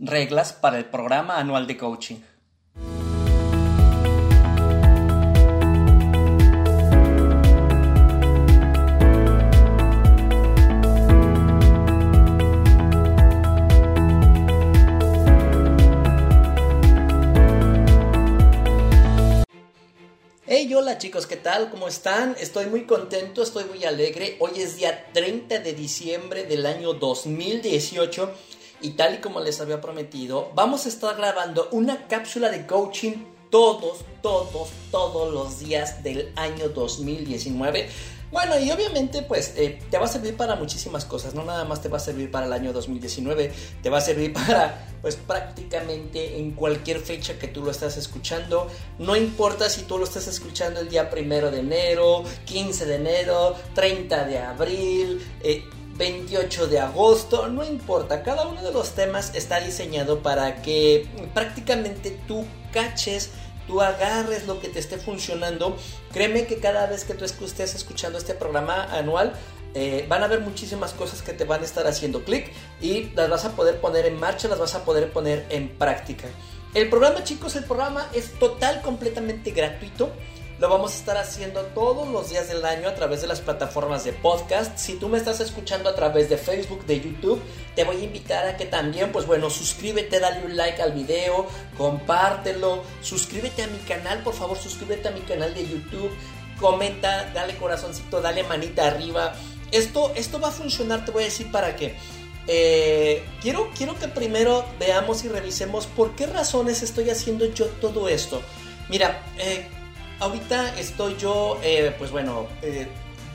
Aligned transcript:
reglas 0.00 0.54
para 0.54 0.78
el 0.78 0.86
programa 0.86 1.38
anual 1.38 1.66
de 1.66 1.76
coaching. 1.76 2.16
Hey, 20.46 20.74
hola 20.74 20.96
chicos, 20.98 21.26
¿qué 21.26 21.36
tal? 21.36 21.70
¿Cómo 21.70 21.88
están? 21.88 22.34
Estoy 22.40 22.66
muy 22.66 22.84
contento, 22.84 23.42
estoy 23.42 23.64
muy 23.64 23.84
alegre. 23.84 24.36
Hoy 24.40 24.52
es 24.56 24.76
día 24.76 25.12
30 25.12 25.58
de 25.58 25.74
diciembre 25.74 26.44
del 26.44 26.64
año 26.64 26.94
2018 26.94 28.34
y 28.82 28.90
tal 28.90 29.14
y 29.14 29.18
como 29.18 29.40
les 29.40 29.60
había 29.60 29.80
prometido, 29.80 30.50
vamos 30.54 30.86
a 30.86 30.88
estar 30.88 31.16
grabando 31.16 31.68
una 31.72 32.06
cápsula 32.08 32.50
de 32.50 32.66
coaching 32.66 33.24
todos, 33.50 34.04
todos, 34.22 34.68
todos 34.90 35.32
los 35.32 35.58
días 35.58 36.02
del 36.02 36.32
año 36.36 36.68
2019 36.68 37.88
bueno, 38.32 38.60
y 38.60 38.70
obviamente 38.70 39.22
pues 39.22 39.54
eh, 39.56 39.80
te 39.90 39.98
va 39.98 40.04
a 40.04 40.08
servir 40.08 40.36
para 40.36 40.54
muchísimas 40.54 41.04
cosas, 41.04 41.34
no 41.34 41.44
nada 41.44 41.64
más 41.64 41.82
te 41.82 41.88
va 41.88 41.96
a 41.96 42.00
servir 42.00 42.30
para 42.30 42.46
el 42.46 42.52
año 42.52 42.72
2019, 42.72 43.52
te 43.82 43.90
va 43.90 43.98
a 43.98 44.00
servir 44.00 44.32
para 44.34 44.86
pues 45.02 45.16
prácticamente 45.16 46.38
en 46.38 46.52
cualquier 46.52 47.00
fecha 47.00 47.38
que 47.38 47.48
tú 47.48 47.64
lo 47.64 47.72
estás 47.72 47.96
escuchando, 47.96 48.68
no 49.00 49.16
importa 49.16 49.68
si 49.68 49.82
tú 49.82 49.98
lo 49.98 50.04
estás 50.04 50.28
escuchando 50.28 50.78
el 50.80 50.88
día 50.88 51.10
primero 51.10 51.50
de 51.50 51.60
enero, 51.60 52.22
15 52.44 52.86
de 52.86 52.94
enero, 52.94 53.56
30 53.74 54.24
de 54.24 54.38
abril, 54.38 55.20
28 56.00 56.64
eh, 56.64 56.66
de 56.66 56.80
agosto, 56.80 57.46
no 57.48 57.62
importa, 57.62 58.22
cada 58.22 58.48
uno 58.48 58.62
de 58.62 58.72
los 58.72 58.94
temas 58.94 59.34
está 59.34 59.60
diseñado 59.60 60.22
para 60.22 60.62
que 60.62 61.06
prácticamente 61.34 62.18
tú 62.26 62.44
caches 62.72 63.30
tú 63.66 63.80
agarres 63.80 64.46
lo 64.48 64.58
que 64.60 64.68
te 64.68 64.80
esté 64.80 64.98
funcionando. 64.98 65.76
Créeme 66.12 66.46
que 66.46 66.56
cada 66.56 66.86
vez 66.86 67.04
que 67.04 67.14
tú 67.14 67.24
estés 67.24 67.74
escuchando 67.74 68.18
este 68.18 68.34
programa 68.34 68.84
anual, 68.84 69.32
eh, 69.74 70.04
van 70.08 70.22
a 70.22 70.24
haber 70.24 70.40
muchísimas 70.40 70.92
cosas 70.92 71.22
que 71.22 71.32
te 71.32 71.44
van 71.44 71.60
a 71.60 71.64
estar 71.64 71.86
haciendo 71.86 72.24
clic 72.24 72.50
y 72.80 73.10
las 73.14 73.30
vas 73.30 73.44
a 73.44 73.52
poder 73.52 73.80
poner 73.80 74.06
en 74.06 74.18
marcha, 74.18 74.48
las 74.48 74.58
vas 74.58 74.74
a 74.74 74.84
poder 74.84 75.12
poner 75.12 75.46
en 75.50 75.68
práctica. 75.68 76.26
El 76.74 76.88
programa, 76.88 77.22
chicos, 77.22 77.54
el 77.54 77.64
programa 77.64 78.08
es 78.12 78.32
total, 78.38 78.82
completamente 78.82 79.52
gratuito. 79.52 80.10
Lo 80.60 80.68
vamos 80.68 80.92
a 80.92 80.96
estar 80.96 81.16
haciendo 81.16 81.62
todos 81.74 82.06
los 82.06 82.28
días 82.28 82.48
del 82.48 82.66
año 82.66 82.86
a 82.86 82.94
través 82.94 83.22
de 83.22 83.26
las 83.26 83.40
plataformas 83.40 84.04
de 84.04 84.12
podcast. 84.12 84.76
Si 84.76 84.92
tú 84.92 85.08
me 85.08 85.16
estás 85.16 85.40
escuchando 85.40 85.88
a 85.88 85.94
través 85.94 86.28
de 86.28 86.36
Facebook, 86.36 86.84
de 86.84 87.00
YouTube, 87.00 87.40
te 87.74 87.84
voy 87.84 87.96
a 87.96 88.04
invitar 88.04 88.46
a 88.46 88.58
que 88.58 88.66
también, 88.66 89.10
pues 89.10 89.26
bueno, 89.26 89.48
suscríbete, 89.48 90.20
dale 90.20 90.44
un 90.44 90.58
like 90.58 90.82
al 90.82 90.92
video, 90.92 91.46
compártelo, 91.78 92.82
suscríbete 93.00 93.62
a 93.62 93.68
mi 93.68 93.78
canal, 93.78 94.22
por 94.22 94.34
favor, 94.34 94.58
suscríbete 94.58 95.08
a 95.08 95.12
mi 95.12 95.20
canal 95.20 95.54
de 95.54 95.66
YouTube, 95.66 96.10
comenta, 96.60 97.30
dale 97.32 97.56
corazoncito, 97.56 98.20
dale 98.20 98.42
manita 98.42 98.86
arriba. 98.86 99.32
Esto, 99.72 100.12
esto 100.14 100.40
va 100.40 100.48
a 100.48 100.52
funcionar, 100.52 101.06
te 101.06 101.10
voy 101.10 101.22
a 101.22 101.26
decir 101.26 101.50
para 101.50 101.74
qué. 101.74 101.94
Eh, 102.48 103.24
quiero, 103.40 103.70
quiero 103.74 103.98
que 103.98 104.08
primero 104.08 104.66
veamos 104.78 105.24
y 105.24 105.28
revisemos 105.30 105.86
por 105.86 106.14
qué 106.16 106.26
razones 106.26 106.82
estoy 106.82 107.08
haciendo 107.08 107.46
yo 107.46 107.64
todo 107.80 108.10
esto. 108.10 108.42
Mira, 108.90 109.24
eh, 109.38 109.66
ahorita 110.20 110.78
estoy 110.78 111.16
yo, 111.16 111.58
eh, 111.62 111.94
pues 111.98 112.10
bueno, 112.10 112.46
eh, 112.62 112.86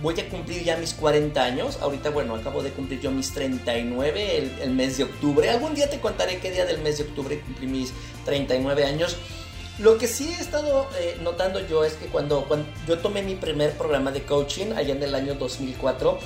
voy 0.02 0.19
a 0.19 0.30
cumplir 0.30 0.64
ya 0.64 0.78
mis 0.78 0.94
40 0.94 1.44
años. 1.44 1.80
Ahorita, 1.81 2.11
bueno, 2.11 2.36
acabo 2.36 2.64
de 2.64 2.72
cumplir 2.72 3.02
yo 3.02 3.11
mis 3.11 3.33
39 3.33 4.38
el, 4.38 4.61
el, 4.61 4.72
mes 4.72 4.97
de 4.97 5.03
octubre. 5.03 5.50
Algún 5.50 5.73
día 5.73 5.89
te 5.89 6.00
contaré 6.00 6.39
qué 6.39 6.52
día 6.52 6.66
del 6.66 6.81
mes 6.81 7.00
de 7.00 7.06
octubre 7.06 7.39
cumplí 7.41 7.67
mis 7.67 7.91
39 8.23 8.86
años. 8.86 9.17
Lo 9.80 9.97
que 9.97 10.08
sí 10.08 10.30
he 10.30 10.41
estado 10.41 10.88
eh, 10.97 11.17
notando 11.22 11.59
yo 11.67 11.83
es 11.83 11.94
que 11.94 12.06
cuando, 12.06 12.45
cuando 12.45 12.66
yo 12.88 13.00
tomé 13.00 13.23
mi 13.23 13.36
primer 13.36 13.72
programa 13.73 14.12
de 14.12 14.24
coaching 14.24 14.72
allá 14.74 14.94
en 14.94 15.03
el 15.03 15.13
año 15.13 15.34
2004, 15.34 16.18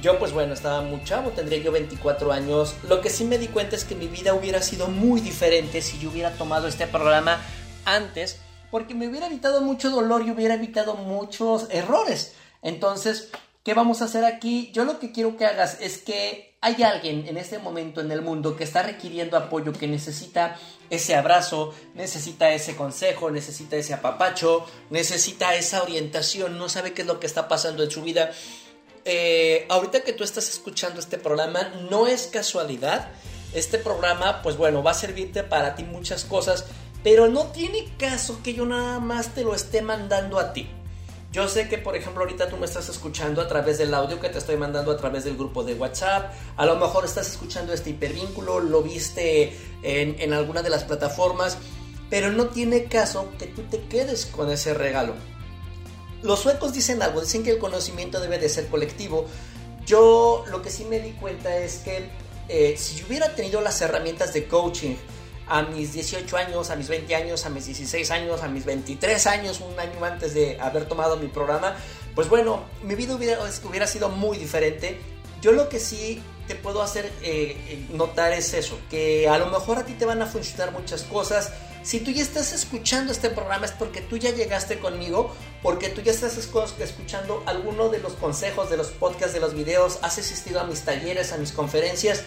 yo 0.00 0.18
pues 0.18 0.32
bueno, 0.32 0.52
estaba 0.54 0.82
muy 0.82 1.02
chavo, 1.02 1.30
tendría 1.30 1.58
yo 1.58 1.72
24 1.72 2.30
años. 2.30 2.76
Lo 2.88 3.00
que 3.00 3.10
sí 3.10 3.24
me 3.24 3.38
di 3.38 3.48
cuenta 3.48 3.74
es 3.74 3.84
que 3.84 3.96
mi 3.96 4.06
vida 4.06 4.34
hubiera 4.34 4.62
sido 4.62 4.86
muy 4.86 5.20
diferente 5.20 5.82
si 5.82 5.98
yo 5.98 6.10
hubiera 6.10 6.30
tomado 6.32 6.68
este 6.68 6.86
programa 6.86 7.40
antes 7.84 8.38
porque 8.74 8.92
me 8.96 9.06
hubiera 9.06 9.28
evitado 9.28 9.60
mucho 9.60 9.88
dolor 9.88 10.26
y 10.26 10.32
hubiera 10.32 10.54
evitado 10.54 10.96
muchos 10.96 11.68
errores. 11.70 12.32
Entonces, 12.60 13.28
¿qué 13.62 13.72
vamos 13.72 14.02
a 14.02 14.06
hacer 14.06 14.24
aquí? 14.24 14.72
Yo 14.72 14.84
lo 14.84 14.98
que 14.98 15.12
quiero 15.12 15.36
que 15.36 15.46
hagas 15.46 15.80
es 15.80 15.98
que 15.98 16.56
hay 16.60 16.82
alguien 16.82 17.28
en 17.28 17.36
este 17.36 17.60
momento 17.60 18.00
en 18.00 18.10
el 18.10 18.20
mundo 18.20 18.56
que 18.56 18.64
está 18.64 18.82
requiriendo 18.82 19.36
apoyo, 19.36 19.72
que 19.72 19.86
necesita 19.86 20.58
ese 20.90 21.14
abrazo, 21.14 21.72
necesita 21.94 22.52
ese 22.52 22.74
consejo, 22.74 23.30
necesita 23.30 23.76
ese 23.76 23.94
apapacho, 23.94 24.66
necesita 24.90 25.54
esa 25.54 25.80
orientación, 25.80 26.58
no 26.58 26.68
sabe 26.68 26.94
qué 26.94 27.02
es 27.02 27.06
lo 27.06 27.20
que 27.20 27.28
está 27.28 27.46
pasando 27.46 27.84
en 27.84 27.92
su 27.92 28.02
vida. 28.02 28.32
Eh, 29.04 29.66
ahorita 29.68 30.00
que 30.00 30.14
tú 30.14 30.24
estás 30.24 30.48
escuchando 30.48 30.98
este 30.98 31.16
programa, 31.16 31.68
no 31.92 32.08
es 32.08 32.26
casualidad. 32.26 33.08
Este 33.52 33.78
programa, 33.78 34.42
pues 34.42 34.56
bueno, 34.56 34.82
va 34.82 34.90
a 34.90 34.94
servirte 34.94 35.44
para 35.44 35.76
ti 35.76 35.84
muchas 35.84 36.24
cosas 36.24 36.64
pero 37.04 37.28
no 37.28 37.48
tiene 37.48 37.86
caso 37.98 38.40
que 38.42 38.54
yo 38.54 38.64
nada 38.64 38.98
más 38.98 39.34
te 39.34 39.44
lo 39.44 39.54
esté 39.54 39.82
mandando 39.82 40.40
a 40.40 40.54
ti. 40.54 40.66
Yo 41.30 41.48
sé 41.48 41.68
que, 41.68 41.76
por 41.76 41.96
ejemplo, 41.96 42.22
ahorita 42.22 42.48
tú 42.48 42.56
me 42.56 42.64
estás 42.64 42.88
escuchando 42.88 43.42
a 43.42 43.48
través 43.48 43.76
del 43.76 43.92
audio 43.92 44.20
que 44.20 44.30
te 44.30 44.38
estoy 44.38 44.56
mandando 44.56 44.90
a 44.90 44.96
través 44.96 45.24
del 45.24 45.36
grupo 45.36 45.64
de 45.64 45.74
WhatsApp. 45.74 46.32
A 46.56 46.64
lo 46.64 46.76
mejor 46.76 47.04
estás 47.04 47.28
escuchando 47.28 47.74
este 47.74 47.90
hipervínculo, 47.90 48.60
lo 48.60 48.82
viste 48.82 49.52
en, 49.82 50.16
en 50.18 50.32
alguna 50.32 50.62
de 50.62 50.70
las 50.70 50.84
plataformas. 50.84 51.58
Pero 52.08 52.32
no 52.32 52.46
tiene 52.46 52.84
caso 52.84 53.28
que 53.38 53.48
tú 53.48 53.62
te 53.62 53.82
quedes 53.82 54.24
con 54.26 54.50
ese 54.50 54.72
regalo. 54.72 55.14
Los 56.22 56.38
suecos 56.38 56.72
dicen 56.72 57.02
algo, 57.02 57.20
dicen 57.20 57.42
que 57.42 57.50
el 57.50 57.58
conocimiento 57.58 58.18
debe 58.18 58.38
de 58.38 58.48
ser 58.48 58.68
colectivo. 58.68 59.26
Yo 59.84 60.44
lo 60.48 60.62
que 60.62 60.70
sí 60.70 60.84
me 60.84 61.00
di 61.00 61.10
cuenta 61.12 61.54
es 61.56 61.78
que 61.78 62.08
eh, 62.48 62.76
si 62.78 62.96
yo 62.96 63.06
hubiera 63.08 63.34
tenido 63.34 63.60
las 63.60 63.82
herramientas 63.82 64.32
de 64.32 64.46
coaching, 64.46 64.94
a 65.46 65.62
mis 65.62 65.92
18 65.92 66.36
años, 66.36 66.70
a 66.70 66.76
mis 66.76 66.88
20 66.88 67.14
años, 67.14 67.44
a 67.44 67.50
mis 67.50 67.66
16 67.66 68.10
años, 68.10 68.42
a 68.42 68.48
mis 68.48 68.64
23 68.64 69.26
años, 69.26 69.60
un 69.60 69.78
año 69.78 70.04
antes 70.04 70.34
de 70.34 70.58
haber 70.60 70.86
tomado 70.86 71.16
mi 71.16 71.28
programa, 71.28 71.76
pues 72.14 72.28
bueno, 72.28 72.64
mi 72.82 72.94
vida 72.94 73.14
hubiera, 73.14 73.38
hubiera 73.64 73.86
sido 73.86 74.08
muy 74.08 74.38
diferente. 74.38 74.98
Yo 75.42 75.52
lo 75.52 75.68
que 75.68 75.78
sí 75.78 76.22
te 76.46 76.54
puedo 76.54 76.82
hacer 76.82 77.06
eh, 77.22 77.56
eh, 77.68 77.86
notar 77.92 78.32
es 78.32 78.54
eso, 78.54 78.78
que 78.90 79.28
a 79.28 79.38
lo 79.38 79.46
mejor 79.46 79.78
a 79.78 79.84
ti 79.84 79.94
te 79.94 80.04
van 80.04 80.22
a 80.22 80.26
funcionar 80.26 80.72
muchas 80.72 81.02
cosas. 81.02 81.52
Si 81.82 82.00
tú 82.00 82.10
ya 82.10 82.22
estás 82.22 82.54
escuchando 82.54 83.12
este 83.12 83.28
programa 83.28 83.66
es 83.66 83.72
porque 83.72 84.00
tú 84.00 84.16
ya 84.16 84.30
llegaste 84.30 84.78
conmigo, 84.78 85.34
porque 85.62 85.90
tú 85.90 86.00
ya 86.00 86.12
estás 86.12 86.38
escuchando 86.38 87.42
alguno 87.44 87.90
de 87.90 87.98
los 87.98 88.14
consejos, 88.14 88.70
de 88.70 88.78
los 88.78 88.88
podcasts, 88.88 89.34
de 89.34 89.40
los 89.40 89.54
videos, 89.54 89.98
has 90.00 90.16
asistido 90.16 90.60
a 90.60 90.64
mis 90.64 90.80
talleres, 90.80 91.32
a 91.32 91.36
mis 91.36 91.52
conferencias, 91.52 92.22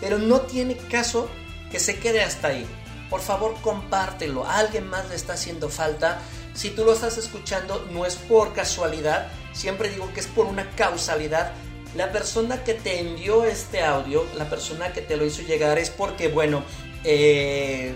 pero 0.00 0.18
no 0.18 0.42
tiene 0.42 0.76
caso 0.76 1.30
que 1.72 1.80
se 1.80 1.98
quede 1.98 2.22
hasta 2.22 2.48
ahí. 2.48 2.66
Por 3.10 3.20
favor, 3.20 3.54
compártelo. 3.62 4.46
Alguien 4.46 4.86
más 4.88 5.08
le 5.08 5.16
está 5.16 5.32
haciendo 5.32 5.68
falta. 5.68 6.20
Si 6.54 6.70
tú 6.70 6.84
lo 6.84 6.92
estás 6.92 7.18
escuchando, 7.18 7.86
no 7.90 8.06
es 8.06 8.16
por 8.16 8.52
casualidad. 8.52 9.28
Siempre 9.52 9.88
digo 9.88 10.12
que 10.12 10.20
es 10.20 10.26
por 10.26 10.46
una 10.46 10.70
causalidad. 10.76 11.52
La 11.96 12.12
persona 12.12 12.62
que 12.62 12.74
te 12.74 13.00
envió 13.00 13.44
este 13.44 13.82
audio, 13.82 14.24
la 14.36 14.48
persona 14.48 14.92
que 14.92 15.00
te 15.00 15.16
lo 15.16 15.26
hizo 15.26 15.42
llegar, 15.42 15.78
es 15.78 15.90
porque, 15.90 16.28
bueno, 16.28 16.62
eh, 17.04 17.94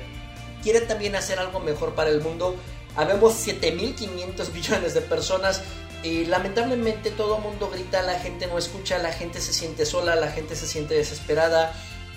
quiere 0.62 0.80
también 0.80 1.14
hacer 1.16 1.38
algo 1.38 1.60
mejor 1.60 1.94
para 1.94 2.10
el 2.10 2.20
mundo. 2.20 2.56
Habemos 2.94 3.46
7.500 3.46 4.52
billones 4.52 4.94
de 4.94 5.02
personas 5.02 5.62
y 6.02 6.24
lamentablemente 6.26 7.10
todo 7.10 7.38
mundo 7.38 7.70
grita, 7.70 8.02
la 8.02 8.18
gente 8.18 8.46
no 8.46 8.58
escucha, 8.58 8.98
la 8.98 9.12
gente 9.12 9.40
se 9.40 9.52
siente 9.52 9.86
sola, 9.86 10.14
la 10.14 10.30
gente 10.30 10.56
se 10.56 10.66
siente 10.66 10.94
desesperada 10.94 11.74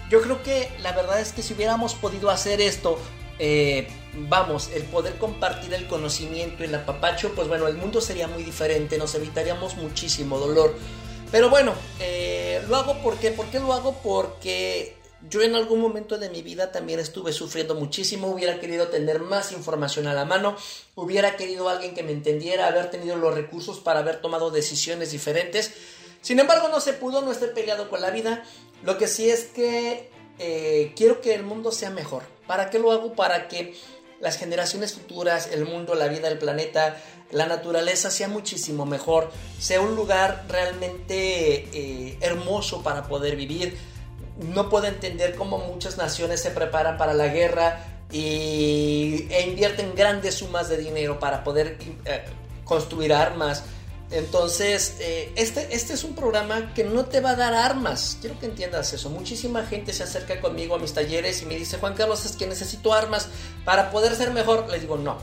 yo 0.10 0.22
creo 0.22 0.42
que 0.44 0.70
la 0.82 0.92
verdad 0.94 1.20
es 1.20 1.34
que 1.34 1.44
si 1.44 1.54
hubiéramos 1.54 1.94
podido 1.94 2.30
hacer 2.30 2.62
esto, 2.62 2.98
eh, 3.38 3.88
vamos, 4.28 4.70
el 4.74 4.84
poder 4.84 5.18
compartir 5.18 5.74
el 5.74 5.88
conocimiento, 5.88 6.64
el 6.64 6.76
apapacho, 6.76 7.34
pues 7.36 7.48
bueno, 7.48 7.68
el 7.68 7.78
mundo 7.78 8.02
sería 8.02 8.28
muy 8.28 8.44
diferente, 8.44 8.98
nos 8.98 9.16
evitaríamos 9.16 9.76
muchísimo 9.78 10.38
dolor. 10.38 10.76
Pero 11.32 11.50
bueno, 11.50 11.74
eh, 12.00 12.62
lo 12.68 12.76
hago 12.76 12.98
porque, 13.04 13.32
¿por 13.32 13.46
qué 13.48 13.60
lo 13.60 13.72
hago? 13.74 14.00
Porque 14.04 14.98
yo 15.30 15.42
en 15.42 15.56
algún 15.56 15.80
momento 15.80 16.18
de 16.18 16.30
mi 16.30 16.42
vida 16.42 16.72
también 16.72 17.00
estuve 17.00 17.34
sufriendo 17.34 17.76
muchísimo, 17.76 18.28
hubiera 18.28 18.60
querido 18.60 18.88
tener 18.88 19.20
más 19.20 19.52
información 19.52 20.08
a 20.08 20.14
la 20.14 20.26
mano, 20.26 20.56
hubiera 20.96 21.36
querido 21.36 21.70
alguien 21.70 21.94
que 21.94 22.04
me 22.04 22.12
entendiera, 22.12 22.68
haber 22.68 22.90
tenido 22.90 23.16
los 23.16 23.36
recursos 23.36 23.80
para 23.80 24.00
haber 24.00 24.22
tomado 24.22 24.50
decisiones 24.50 25.12
diferentes. 25.12 25.72
Sin 26.22 26.40
embargo, 26.40 26.68
no 26.68 26.82
se 26.82 26.94
pudo, 26.94 27.22
no 27.22 27.32
estoy 27.32 27.50
peleado 27.50 27.90
con 27.90 28.02
la 28.02 28.12
vida. 28.12 28.44
Lo 28.84 28.98
que 28.98 29.08
sí 29.08 29.30
es 29.30 29.46
que 29.46 30.10
eh, 30.40 30.94
quiero 30.96 31.22
que 31.22 31.36
el 31.36 31.44
mundo 31.44 31.72
sea 31.72 31.90
mejor. 31.90 32.24
¿Para 32.48 32.70
qué 32.70 32.80
lo 32.80 32.92
hago? 32.92 33.14
Para 33.14 33.48
que 33.48 33.76
las 34.20 34.38
generaciones 34.38 34.94
futuras, 34.94 35.50
el 35.52 35.66
mundo, 35.66 35.96
la 35.96 36.08
vida, 36.08 36.28
el 36.28 36.38
planeta, 36.38 36.98
la 37.32 37.46
naturaleza 37.46 38.10
sea 38.10 38.28
muchísimo 38.28 38.86
mejor, 38.86 39.32
sea 39.60 39.82
un 39.82 39.96
lugar 39.96 40.46
realmente 40.50 41.68
eh, 41.74 42.18
hermoso 42.22 42.82
para 42.82 43.08
poder 43.08 43.36
vivir. 43.36 43.78
no 44.38 44.70
puedo 44.70 44.88
entender 44.88 45.36
cómo 45.36 45.58
muchas 45.58 45.98
naciones 45.98 46.42
se 46.42 46.52
preparan 46.52 46.98
para 46.98 47.14
la 47.14 47.28
guerra 47.28 47.86
y, 48.12 49.28
e 49.30 49.48
invierten 49.48 49.94
grandes 49.96 50.36
sumas 50.36 50.70
de 50.70 50.78
dinero 50.78 51.20
para 51.20 51.44
poder 51.44 51.78
eh, 52.06 52.24
construir 52.64 53.14
armas. 53.14 53.64
Entonces, 54.12 54.98
eh, 55.00 55.32
este, 55.36 55.76
este 55.76 55.94
es 55.94 56.04
un 56.04 56.16
programa 56.16 56.74
que 56.74 56.84
no 56.84 57.06
te 57.06 57.22
va 57.22 57.32
a 57.32 57.36
dar 57.36 57.54
armas. 57.54 58.18
Quiero 58.20 58.40
que 58.40 58.48
entiendas 58.48 58.92
eso. 58.94 59.10
Muchísima 59.10 59.66
gente 59.66 59.94
se 59.94 60.04
acerca 60.04 60.42
conmigo 60.42 60.76
a 60.76 60.80
mis 60.80 60.94
talleres 60.94 61.42
y 61.44 61.46
me 61.46 61.56
dice, 61.56 61.78
Juan 61.78 61.94
Carlos, 61.94 62.26
es 62.26 62.36
que 62.36 62.48
necesito 62.48 62.94
armas 62.94 63.30
para 63.66 63.92
poder 63.92 64.16
ser 64.16 64.32
mejor. 64.32 64.68
Les 64.70 64.82
digo, 64.82 64.98
no. 64.98 65.18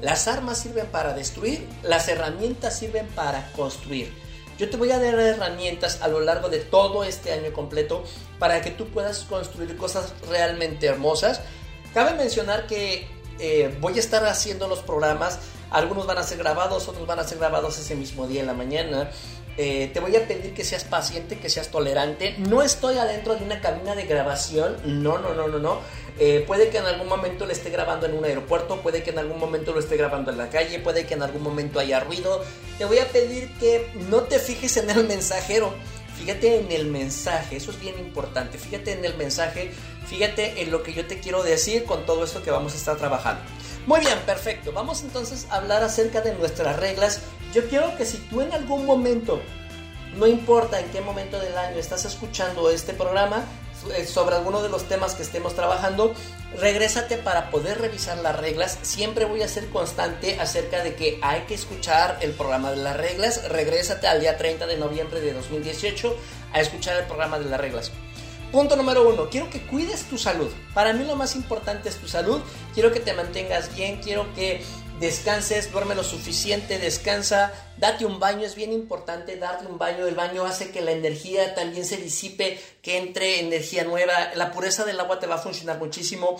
Las 0.00 0.28
armas 0.28 0.58
sirven 0.58 0.86
para 0.86 1.12
destruir, 1.12 1.66
las 1.82 2.08
herramientas 2.08 2.78
sirven 2.78 3.06
para 3.08 3.50
construir. 3.52 4.12
Yo 4.58 4.70
te 4.70 4.76
voy 4.76 4.90
a 4.92 4.98
dar 4.98 5.18
herramientas 5.18 6.00
a 6.00 6.08
lo 6.08 6.20
largo 6.20 6.48
de 6.48 6.58
todo 6.58 7.02
este 7.04 7.32
año 7.32 7.52
completo 7.52 8.04
para 8.38 8.60
que 8.62 8.70
tú 8.70 8.86
puedas 8.88 9.20
construir 9.20 9.76
cosas 9.76 10.12
realmente 10.28 10.86
hermosas. 10.86 11.40
Cabe 11.92 12.14
mencionar 12.14 12.66
que 12.66 13.08
eh, 13.40 13.76
voy 13.80 13.96
a 13.96 14.00
estar 14.00 14.24
haciendo 14.24 14.68
los 14.68 14.80
programas, 14.80 15.38
algunos 15.70 16.06
van 16.06 16.18
a 16.18 16.22
ser 16.22 16.38
grabados, 16.38 16.88
otros 16.88 17.06
van 17.06 17.18
a 17.18 17.24
ser 17.24 17.38
grabados 17.38 17.78
ese 17.78 17.94
mismo 17.94 18.26
día 18.26 18.40
en 18.40 18.46
la 18.46 18.54
mañana. 18.54 19.10
Eh, 19.56 19.90
te 19.92 20.00
voy 20.00 20.16
a 20.16 20.26
pedir 20.26 20.54
que 20.54 20.64
seas 20.64 20.84
paciente, 20.84 21.38
que 21.38 21.50
seas 21.50 21.68
tolerante. 21.68 22.34
No 22.38 22.62
estoy 22.62 22.98
adentro 22.98 23.36
de 23.36 23.44
una 23.44 23.60
cabina 23.60 23.94
de 23.94 24.04
grabación, 24.04 24.76
no, 24.84 25.18
no, 25.18 25.34
no, 25.34 25.48
no, 25.48 25.58
no. 25.58 25.80
Eh, 26.18 26.44
puede 26.46 26.70
que 26.70 26.78
en 26.78 26.86
algún 26.86 27.08
momento 27.08 27.46
lo 27.46 27.52
esté 27.52 27.70
grabando 27.70 28.06
en 28.06 28.14
un 28.14 28.24
aeropuerto, 28.24 28.80
puede 28.80 29.02
que 29.02 29.10
en 29.10 29.18
algún 29.18 29.38
momento 29.38 29.72
lo 29.72 29.80
esté 29.80 29.96
grabando 29.96 30.30
en 30.30 30.38
la 30.38 30.48
calle, 30.48 30.78
puede 30.78 31.06
que 31.06 31.14
en 31.14 31.22
algún 31.22 31.42
momento 31.42 31.78
haya 31.78 32.00
ruido. 32.00 32.42
Te 32.78 32.84
voy 32.84 32.98
a 32.98 33.08
pedir 33.08 33.50
que 33.58 33.92
no 34.08 34.22
te 34.22 34.38
fijes 34.38 34.76
en 34.76 34.90
el 34.90 35.06
mensajero, 35.06 35.74
fíjate 36.18 36.60
en 36.60 36.70
el 36.72 36.86
mensaje, 36.86 37.56
eso 37.56 37.70
es 37.70 37.80
bien 37.80 37.98
importante. 37.98 38.58
Fíjate 38.58 38.92
en 38.92 39.04
el 39.04 39.16
mensaje, 39.16 39.72
fíjate 40.10 40.60
en 40.60 40.72
lo 40.72 40.82
que 40.82 40.92
yo 40.92 41.06
te 41.06 41.20
quiero 41.20 41.44
decir 41.44 41.84
con 41.84 42.04
todo 42.04 42.24
esto 42.24 42.42
que 42.42 42.50
vamos 42.50 42.74
a 42.74 42.76
estar 42.76 42.96
trabajando. 42.96 43.40
Muy 43.86 44.00
bien, 44.00 44.18
perfecto. 44.26 44.72
Vamos 44.72 45.02
entonces 45.02 45.46
a 45.50 45.56
hablar 45.56 45.84
acerca 45.84 46.20
de 46.20 46.34
nuestras 46.34 46.76
reglas. 46.80 47.20
Yo 47.54 47.68
quiero 47.68 47.96
que 47.96 48.04
si 48.04 48.18
tú 48.18 48.40
en 48.40 48.52
algún 48.52 48.84
momento, 48.86 49.40
no 50.16 50.26
importa 50.26 50.80
en 50.80 50.90
qué 50.90 51.00
momento 51.00 51.38
del 51.38 51.56
año 51.56 51.78
estás 51.78 52.04
escuchando 52.04 52.70
este 52.70 52.92
programa, 52.92 53.44
eh, 53.96 54.04
sobre 54.04 54.34
alguno 54.34 54.62
de 54.62 54.68
los 54.68 54.88
temas 54.88 55.14
que 55.14 55.22
estemos 55.22 55.54
trabajando, 55.54 56.12
regrésate 56.58 57.16
para 57.16 57.50
poder 57.50 57.80
revisar 57.80 58.18
las 58.18 58.38
reglas. 58.38 58.78
Siempre 58.82 59.24
voy 59.24 59.42
a 59.42 59.48
ser 59.48 59.68
constante 59.70 60.38
acerca 60.40 60.82
de 60.82 60.96
que 60.96 61.18
hay 61.22 61.42
que 61.42 61.54
escuchar 61.54 62.18
el 62.20 62.32
programa 62.32 62.72
de 62.72 62.78
las 62.78 62.96
reglas. 62.96 63.48
Regrésate 63.48 64.08
al 64.08 64.20
día 64.20 64.36
30 64.36 64.66
de 64.66 64.76
noviembre 64.76 65.20
de 65.20 65.32
2018 65.32 66.16
a 66.52 66.60
escuchar 66.60 66.98
el 66.98 67.06
programa 67.06 67.38
de 67.38 67.44
las 67.46 67.60
reglas. 67.60 67.92
Punto 68.52 68.74
número 68.74 69.08
uno, 69.08 69.30
quiero 69.30 69.48
que 69.48 69.62
cuides 69.62 70.08
tu 70.08 70.18
salud. 70.18 70.50
Para 70.74 70.92
mí 70.92 71.04
lo 71.04 71.14
más 71.14 71.36
importante 71.36 71.88
es 71.88 71.96
tu 71.96 72.08
salud. 72.08 72.40
Quiero 72.74 72.90
que 72.90 72.98
te 72.98 73.12
mantengas 73.12 73.72
bien, 73.76 74.00
quiero 74.02 74.34
que 74.34 74.60
descanses, 74.98 75.70
duerme 75.70 75.94
lo 75.94 76.02
suficiente, 76.02 76.78
descansa, 76.78 77.52
date 77.78 78.04
un 78.04 78.18
baño, 78.18 78.44
es 78.44 78.56
bien 78.56 78.72
importante 78.72 79.36
darte 79.36 79.66
un 79.66 79.78
baño, 79.78 80.06
el 80.06 80.16
baño 80.16 80.44
hace 80.44 80.72
que 80.72 80.80
la 80.80 80.90
energía 80.90 81.54
también 81.54 81.84
se 81.84 81.96
disipe, 81.96 82.60
que 82.82 82.98
entre 82.98 83.38
energía 83.38 83.84
nueva, 83.84 84.34
la 84.34 84.50
pureza 84.50 84.84
del 84.84 84.98
agua 84.98 85.20
te 85.20 85.28
va 85.28 85.36
a 85.36 85.38
funcionar 85.38 85.78
muchísimo, 85.78 86.36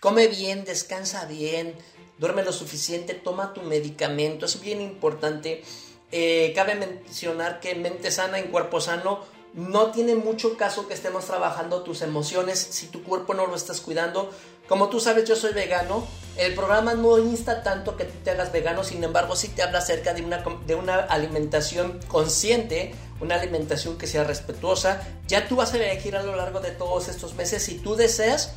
come 0.00 0.28
bien, 0.28 0.64
descansa 0.64 1.26
bien, 1.26 1.74
duerme 2.18 2.44
lo 2.44 2.52
suficiente, 2.52 3.14
toma 3.14 3.52
tu 3.52 3.62
medicamento, 3.62 4.46
es 4.46 4.60
bien 4.60 4.80
importante. 4.80 5.62
Eh, 6.10 6.52
cabe 6.54 6.74
mencionar 6.76 7.60
que 7.60 7.74
mente 7.74 8.10
sana 8.10 8.38
en 8.38 8.50
cuerpo 8.50 8.80
sano 8.80 9.37
no 9.54 9.90
tiene 9.90 10.14
mucho 10.14 10.56
caso 10.56 10.86
que 10.86 10.94
estemos 10.94 11.24
trabajando 11.24 11.82
tus 11.82 12.02
emociones 12.02 12.58
si 12.58 12.86
tu 12.86 13.02
cuerpo 13.02 13.34
no 13.34 13.46
lo 13.46 13.56
estás 13.56 13.80
cuidando. 13.80 14.30
Como 14.68 14.88
tú 14.88 15.00
sabes, 15.00 15.24
yo 15.24 15.34
soy 15.34 15.52
vegano. 15.52 16.06
El 16.36 16.54
programa 16.54 16.94
no 16.94 17.18
insta 17.18 17.62
tanto 17.62 17.96
que 17.96 18.04
te 18.04 18.30
hagas 18.30 18.52
vegano, 18.52 18.84
sin 18.84 19.02
embargo, 19.02 19.34
sí 19.34 19.48
te 19.48 19.62
habla 19.62 19.78
acerca 19.78 20.14
de 20.14 20.22
una, 20.22 20.44
de 20.66 20.74
una 20.74 20.98
alimentación 20.98 21.98
consciente, 22.06 22.94
una 23.20 23.36
alimentación 23.36 23.98
que 23.98 24.06
sea 24.06 24.24
respetuosa. 24.24 25.00
Ya 25.26 25.48
tú 25.48 25.56
vas 25.56 25.72
a 25.72 25.78
elegir 25.78 26.16
a 26.16 26.22
lo 26.22 26.36
largo 26.36 26.60
de 26.60 26.70
todos 26.70 27.08
estos 27.08 27.34
meses 27.34 27.64
si 27.64 27.78
tú 27.78 27.96
deseas 27.96 28.52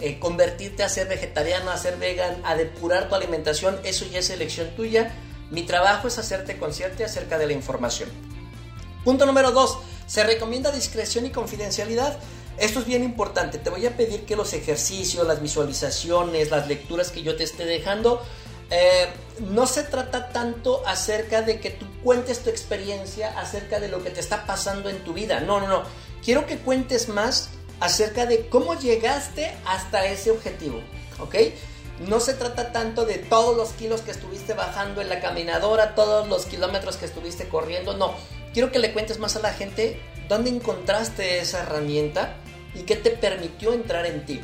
eh, 0.00 0.18
convertirte 0.18 0.82
a 0.82 0.88
ser 0.88 1.06
vegetariano, 1.06 1.70
a 1.70 1.76
ser 1.76 1.96
vegan, 1.96 2.42
a 2.44 2.56
depurar 2.56 3.08
tu 3.08 3.14
alimentación. 3.14 3.78
Eso 3.84 4.04
ya 4.06 4.18
es 4.18 4.30
elección 4.30 4.74
tuya. 4.74 5.14
Mi 5.50 5.62
trabajo 5.62 6.08
es 6.08 6.18
hacerte 6.18 6.58
consciente 6.58 7.04
acerca 7.04 7.38
de 7.38 7.46
la 7.46 7.52
información. 7.52 8.08
Punto 9.04 9.26
número 9.26 9.52
dos, 9.52 9.78
se 10.12 10.24
recomienda 10.24 10.70
discreción 10.70 11.24
y 11.24 11.30
confidencialidad. 11.30 12.18
Esto 12.58 12.80
es 12.80 12.84
bien 12.84 13.02
importante. 13.02 13.56
Te 13.56 13.70
voy 13.70 13.86
a 13.86 13.96
pedir 13.96 14.26
que 14.26 14.36
los 14.36 14.52
ejercicios, 14.52 15.26
las 15.26 15.40
visualizaciones, 15.40 16.50
las 16.50 16.68
lecturas 16.68 17.10
que 17.10 17.22
yo 17.22 17.34
te 17.34 17.44
esté 17.44 17.64
dejando, 17.64 18.22
eh, 18.68 19.06
no 19.40 19.66
se 19.66 19.84
trata 19.84 20.28
tanto 20.28 20.86
acerca 20.86 21.40
de 21.40 21.60
que 21.60 21.70
tú 21.70 21.86
cuentes 22.02 22.40
tu 22.40 22.50
experiencia, 22.50 23.40
acerca 23.40 23.80
de 23.80 23.88
lo 23.88 24.04
que 24.04 24.10
te 24.10 24.20
está 24.20 24.44
pasando 24.44 24.90
en 24.90 25.02
tu 25.02 25.14
vida. 25.14 25.40
No, 25.40 25.60
no, 25.60 25.66
no. 25.66 25.82
Quiero 26.22 26.44
que 26.44 26.58
cuentes 26.58 27.08
más 27.08 27.48
acerca 27.80 28.26
de 28.26 28.50
cómo 28.50 28.78
llegaste 28.78 29.56
hasta 29.64 30.04
ese 30.04 30.30
objetivo. 30.30 30.82
¿Ok? 31.20 31.36
No 32.06 32.20
se 32.20 32.34
trata 32.34 32.70
tanto 32.70 33.06
de 33.06 33.16
todos 33.16 33.56
los 33.56 33.70
kilos 33.70 34.02
que 34.02 34.10
estuviste 34.10 34.52
bajando 34.52 35.00
en 35.00 35.08
la 35.08 35.20
caminadora, 35.20 35.94
todos 35.94 36.28
los 36.28 36.44
kilómetros 36.44 36.98
que 36.98 37.06
estuviste 37.06 37.48
corriendo. 37.48 37.96
No 37.96 38.14
quiero 38.52 38.70
que 38.70 38.78
le 38.78 38.92
cuentes 38.92 39.18
más 39.18 39.36
a 39.36 39.40
la 39.40 39.52
gente 39.52 40.00
dónde 40.28 40.50
encontraste 40.50 41.38
esa 41.38 41.62
herramienta 41.62 42.36
y 42.74 42.82
qué 42.82 42.96
te 42.96 43.10
permitió 43.10 43.72
entrar 43.72 44.06
en 44.06 44.24
ti. 44.24 44.40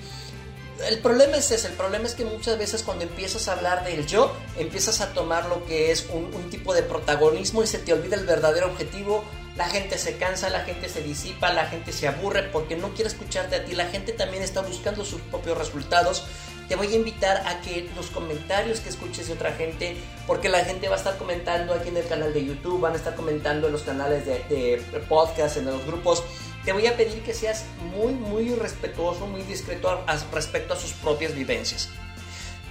El 0.86 1.00
problema 1.00 1.36
es 1.36 1.50
ese, 1.50 1.66
el 1.66 1.72
problema 1.72 2.06
es 2.06 2.14
que 2.14 2.24
muchas 2.24 2.56
veces 2.56 2.84
cuando 2.84 3.02
empiezas 3.02 3.48
a 3.48 3.54
hablar 3.54 3.84
del 3.84 4.06
yo, 4.06 4.32
empiezas 4.56 5.00
a 5.00 5.12
tomar 5.12 5.46
lo 5.46 5.64
que 5.66 5.90
es 5.90 6.06
un, 6.12 6.30
tipo 6.50 6.72
de 6.72 6.82
protagonismo 6.82 7.64
y 7.64 7.66
se 7.66 7.78
te 7.78 7.92
olvida 7.92 8.14
el 8.14 8.24
verdadero 8.24 8.66
objetivo, 8.66 9.24
la 9.56 9.68
gente 9.68 9.98
se 9.98 10.16
cansa, 10.18 10.50
la 10.50 10.60
gente 10.60 10.88
se 10.88 11.02
disipa, 11.02 11.52
la 11.52 11.66
gente 11.66 11.92
se 11.92 12.06
aburre 12.06 12.44
porque 12.44 12.76
no 12.76 12.94
quiere 12.94 13.08
escucharte 13.08 13.56
a 13.56 13.64
ti, 13.64 13.74
la 13.74 13.86
gente 13.86 14.12
también 14.12 14.44
está 14.44 14.60
buscando 14.60 15.04
sus 15.04 15.20
propios 15.22 15.58
resultados 15.58 16.24
te 16.68 16.76
voy 16.76 16.88
a 16.88 16.96
invitar 16.96 17.46
a 17.46 17.60
que 17.62 17.90
los 17.96 18.08
comentarios 18.08 18.80
que 18.80 18.90
escuches 18.90 19.28
de 19.28 19.32
otra 19.32 19.52
gente, 19.52 19.96
porque 20.26 20.50
la 20.50 20.64
gente 20.64 20.88
va 20.88 20.96
a 20.96 20.98
estar 20.98 21.16
comentando 21.16 21.72
aquí 21.72 21.88
en 21.88 21.96
el 21.96 22.06
canal 22.06 22.34
de 22.34 22.44
YouTube, 22.44 22.80
van 22.80 22.92
a 22.92 22.96
estar 22.96 23.14
comentando 23.14 23.68
en 23.68 23.72
los 23.72 23.82
canales 23.82 24.26
de, 24.26 24.82
podcast, 25.08 25.56
en 25.56 25.64
los 25.64 25.84
grupos. 25.86 26.22
Te 26.64 26.72
voy 26.72 26.86
a 26.86 26.96
pedir 26.96 27.22
que 27.22 27.32
seas 27.32 27.64
muy, 27.96 28.12
muy 28.12 28.54
respetuoso, 28.54 29.26
muy 29.26 29.42
discreto 29.42 30.04
respecto 30.32 30.74
a 30.74 30.76
sus 30.76 30.92
propias 30.92 31.34
vivencias. 31.34 31.88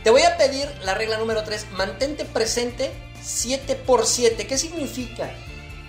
Te 0.04 0.12
voy 0.12 0.22
a 0.22 0.38
pedir 0.38 0.70
la 0.84 0.94
regla 0.94 1.18
número 1.18 1.44
3, 1.44 1.72
mantente 1.72 2.24
presente 2.24 2.92
7 3.24 3.76
por 3.76 4.06
7. 4.06 4.46
¿Qué 4.46 4.58
significa? 4.60 5.32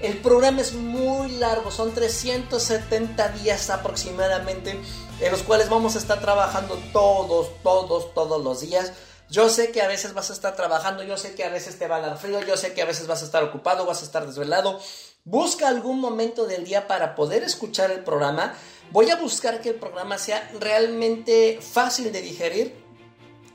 El 0.00 0.16
programa 0.16 0.62
es 0.62 0.72
muy 0.72 1.32
largo, 1.32 1.70
son 1.70 1.92
370 1.92 3.28
días 3.30 3.68
aproximadamente 3.68 4.78
en 5.20 5.32
los 5.32 5.42
cuales 5.42 5.68
vamos 5.68 5.96
a 5.96 5.98
estar 5.98 6.20
trabajando 6.20 6.78
todos, 6.92 7.50
todos, 7.62 8.14
todos 8.14 8.42
los 8.42 8.60
días. 8.60 8.92
Yo 9.30 9.50
sé 9.50 9.72
que 9.72 9.82
a 9.82 9.88
veces 9.88 10.14
vas 10.14 10.30
a 10.30 10.32
estar 10.32 10.56
trabajando, 10.56 11.02
yo 11.02 11.18
sé 11.18 11.34
que 11.34 11.44
a 11.44 11.50
veces 11.50 11.78
te 11.78 11.86
va 11.86 11.96
a 11.96 12.00
dar 12.00 12.18
frío, 12.18 12.40
yo 12.40 12.56
sé 12.56 12.72
que 12.72 12.80
a 12.80 12.86
veces 12.86 13.06
vas 13.06 13.22
a 13.22 13.26
estar 13.26 13.44
ocupado, 13.44 13.84
vas 13.84 14.00
a 14.02 14.06
estar 14.06 14.26
desvelado. 14.26 14.80
Busca 15.24 15.68
algún 15.68 16.00
momento 16.00 16.46
del 16.46 16.64
día 16.64 16.86
para 16.86 17.14
poder 17.14 17.42
escuchar 17.42 17.90
el 17.90 18.04
programa. 18.04 18.54
Voy 18.90 19.10
a 19.10 19.16
buscar 19.16 19.60
que 19.60 19.70
el 19.70 19.74
programa 19.74 20.16
sea 20.16 20.50
realmente 20.58 21.58
fácil 21.60 22.10
de 22.10 22.22
digerir. 22.22 22.88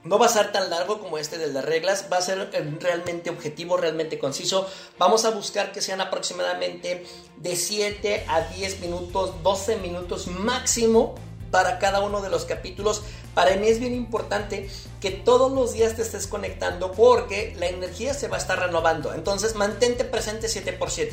No 0.04 0.20
va 0.20 0.26
a 0.28 0.30
ser 0.30 0.52
tan 0.52 0.70
largo 0.70 1.00
como 1.00 1.18
este 1.18 1.38
de 1.38 1.48
las 1.48 1.64
reglas, 1.64 2.08
va 2.12 2.18
a 2.18 2.22
ser 2.22 2.50
eh, 2.52 2.78
realmente 2.80 3.30
objetivo, 3.30 3.78
realmente 3.78 4.20
conciso. 4.20 4.68
Vamos 5.00 5.24
a 5.24 5.32
buscar 5.32 5.72
que 5.72 5.82
sean 5.82 6.02
aproximadamente 6.02 7.06
de 7.38 7.56
7 7.56 8.26
a 8.28 8.42
10 8.42 8.82
minutos, 8.82 9.42
12 9.42 9.78
minutos 9.78 10.28
máximo 10.28 11.16
para 11.54 11.78
cada 11.78 12.00
uno 12.00 12.20
de 12.22 12.32
los 12.32 12.46
capítulos. 12.46 13.04
Para 13.36 13.56
mí 13.58 13.68
es 13.68 13.80
bien 13.80 13.94
importante 13.94 14.72
que 15.00 15.12
todos 15.12 15.52
los 15.52 15.74
días 15.74 15.96
te 15.96 16.02
estés 16.02 16.26
conectando 16.26 16.92
porque 16.94 17.56
la 17.60 17.68
energía 17.68 18.16
se 18.16 18.28
va 18.28 18.38
a 18.38 18.40
estar 18.40 18.58
renovando. 18.58 19.14
Entonces 19.14 19.54
mantente 19.54 20.04
presente 20.04 20.48
7x7. 20.48 21.12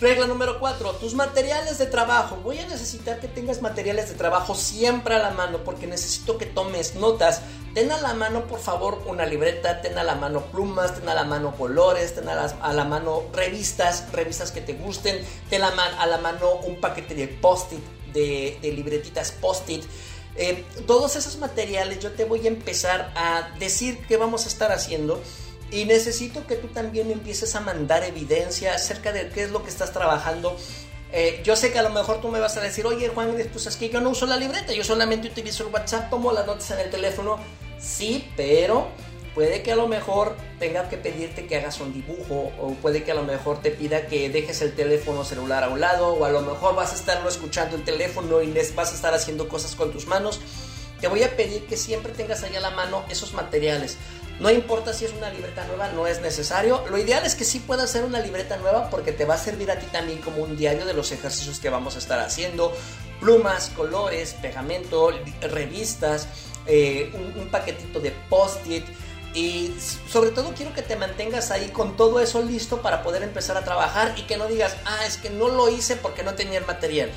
Regla 0.00 0.26
número 0.26 0.60
4, 0.60 0.92
tus 0.92 1.12
materiales 1.12 1.76
de 1.76 1.84
trabajo. 1.84 2.38
Voy 2.42 2.58
a 2.58 2.66
necesitar 2.66 3.20
que 3.20 3.28
tengas 3.28 3.60
materiales 3.60 4.08
de 4.08 4.14
trabajo 4.14 4.54
siempre 4.54 5.16
a 5.16 5.18
la 5.18 5.32
mano 5.32 5.58
porque 5.58 5.86
necesito 5.86 6.38
que 6.38 6.46
tomes 6.46 6.94
notas. 6.94 7.42
Ten 7.74 7.92
a 7.92 8.00
la 8.00 8.14
mano, 8.14 8.46
por 8.46 8.60
favor, 8.60 9.02
una 9.06 9.26
libreta, 9.26 9.82
ten 9.82 9.98
a 9.98 10.04
la 10.04 10.14
mano 10.14 10.40
plumas, 10.46 10.94
ten 10.94 11.06
a 11.06 11.14
la 11.14 11.24
mano 11.24 11.54
colores, 11.54 12.14
ten 12.14 12.30
a 12.30 12.34
la, 12.72 12.84
mano 12.84 13.24
revistas, 13.34 14.10
revistas 14.10 14.52
que 14.52 14.62
te 14.62 14.72
gusten, 14.72 15.22
ten 15.50 15.62
a 15.62 16.06
la 16.06 16.18
mano 16.18 16.54
un 16.66 16.80
paquete 16.80 17.14
de 17.14 17.28
post-it 17.28 17.97
de, 18.18 18.72
libretitas 18.72 19.32
post-it. 19.32 19.84
Eh, 20.36 20.64
todos 20.86 21.16
esos 21.16 21.36
materiales 21.38 21.98
yo 21.98 22.12
te 22.12 22.24
voy 22.24 22.44
a 22.46 22.48
empezar 22.48 23.12
a 23.16 23.50
decir 23.58 23.98
qué 24.06 24.16
vamos 24.16 24.44
a 24.44 24.48
estar 24.48 24.70
haciendo 24.70 25.20
y 25.70 25.84
necesito 25.84 26.46
que 26.46 26.56
tú 26.56 26.68
también 26.68 27.10
empieces 27.10 27.54
a 27.54 27.60
mandar 27.60 28.04
evidencia 28.04 28.74
acerca 28.74 29.12
de 29.12 29.28
qué 29.30 29.44
es 29.44 29.50
lo 29.50 29.62
que 29.62 29.70
estás 29.70 29.92
trabajando. 29.92 30.56
Eh, 31.12 31.40
yo 31.42 31.56
sé 31.56 31.72
que 31.72 31.78
a 31.78 31.82
lo 31.82 31.90
mejor 31.90 32.20
tú 32.20 32.28
me 32.28 32.38
vas 32.38 32.56
a 32.56 32.60
decir, 32.60 32.86
oye 32.86 33.08
Juan, 33.08 33.34
pues 33.52 33.66
es 33.66 33.76
que 33.76 33.88
yo 33.88 34.00
no 34.00 34.10
uso 34.10 34.26
la 34.26 34.36
libreta, 34.36 34.72
yo 34.72 34.84
solamente 34.84 35.28
utilizo 35.28 35.66
el 35.66 35.72
WhatsApp, 35.72 36.10
tomo 36.10 36.32
las 36.32 36.46
notas 36.46 36.70
en 36.70 36.80
el 36.80 36.90
teléfono. 36.90 37.38
Sí, 37.80 38.30
pero 38.36 38.88
puede 39.38 39.62
que 39.62 39.70
a 39.70 39.76
lo 39.76 39.86
mejor 39.86 40.34
tenga 40.58 40.88
que 40.88 40.96
pedirte 40.96 41.46
que 41.46 41.54
hagas 41.54 41.78
un 41.78 41.92
dibujo 41.92 42.50
o 42.60 42.74
puede 42.82 43.04
que 43.04 43.12
a 43.12 43.14
lo 43.14 43.22
mejor 43.22 43.62
te 43.62 43.70
pida 43.70 44.08
que 44.08 44.28
dejes 44.30 44.62
el 44.62 44.74
teléfono 44.74 45.22
celular 45.22 45.62
a 45.62 45.68
un 45.68 45.78
lado 45.78 46.08
o 46.08 46.24
a 46.24 46.30
lo 46.30 46.40
mejor 46.40 46.74
vas 46.74 46.90
a 46.90 46.96
estarlo 46.96 47.28
escuchando 47.28 47.76
el 47.76 47.84
teléfono 47.84 48.42
y 48.42 48.52
vas 48.74 48.90
a 48.90 48.94
estar 48.96 49.14
haciendo 49.14 49.48
cosas 49.48 49.76
con 49.76 49.92
tus 49.92 50.08
manos. 50.08 50.40
Te 51.00 51.06
voy 51.06 51.22
a 51.22 51.36
pedir 51.36 51.66
que 51.66 51.76
siempre 51.76 52.12
tengas 52.12 52.42
ahí 52.42 52.56
a 52.56 52.60
la 52.60 52.70
mano 52.70 53.04
esos 53.10 53.32
materiales. 53.32 53.96
No 54.40 54.50
importa 54.50 54.92
si 54.92 55.04
es 55.04 55.12
una 55.12 55.30
libreta 55.30 55.64
nueva, 55.68 55.86
no 55.92 56.08
es 56.08 56.20
necesario. 56.20 56.82
Lo 56.90 56.98
ideal 56.98 57.24
es 57.24 57.36
que 57.36 57.44
sí 57.44 57.60
pueda 57.60 57.86
ser 57.86 58.02
una 58.02 58.18
libreta 58.18 58.56
nueva 58.56 58.90
porque 58.90 59.12
te 59.12 59.24
va 59.24 59.34
a 59.34 59.38
servir 59.38 59.70
a 59.70 59.78
ti 59.78 59.86
también 59.92 60.18
como 60.18 60.42
un 60.42 60.56
diario 60.56 60.84
de 60.84 60.94
los 60.94 61.12
ejercicios 61.12 61.60
que 61.60 61.70
vamos 61.70 61.94
a 61.94 61.98
estar 61.98 62.18
haciendo. 62.18 62.72
Plumas, 63.20 63.70
colores, 63.76 64.34
pegamento, 64.42 65.12
revistas, 65.42 66.26
eh, 66.70 67.10
un, 67.14 67.48
paquetito 67.48 67.98
de 67.98 68.12
post-it. 68.28 68.84
Y 69.38 69.72
sobre 70.08 70.32
todo 70.32 70.52
quiero 70.52 70.74
que 70.74 70.82
te 70.82 70.96
mantengas 70.96 71.52
ahí 71.52 71.68
con 71.68 71.96
todo 71.96 72.18
eso 72.18 72.42
listo 72.42 72.82
para 72.82 73.04
poder 73.04 73.22
empezar 73.22 73.56
a 73.56 73.62
trabajar 73.62 74.12
y 74.18 74.22
que 74.22 74.36
no 74.36 74.48
digas, 74.48 74.76
ah, 74.84 75.06
es 75.06 75.16
que 75.16 75.30
no 75.30 75.48
lo 75.48 75.68
hice 75.68 75.94
porque 75.94 76.24
no 76.24 76.34
tenía 76.34 76.58
el 76.58 76.66
material. 76.66 77.08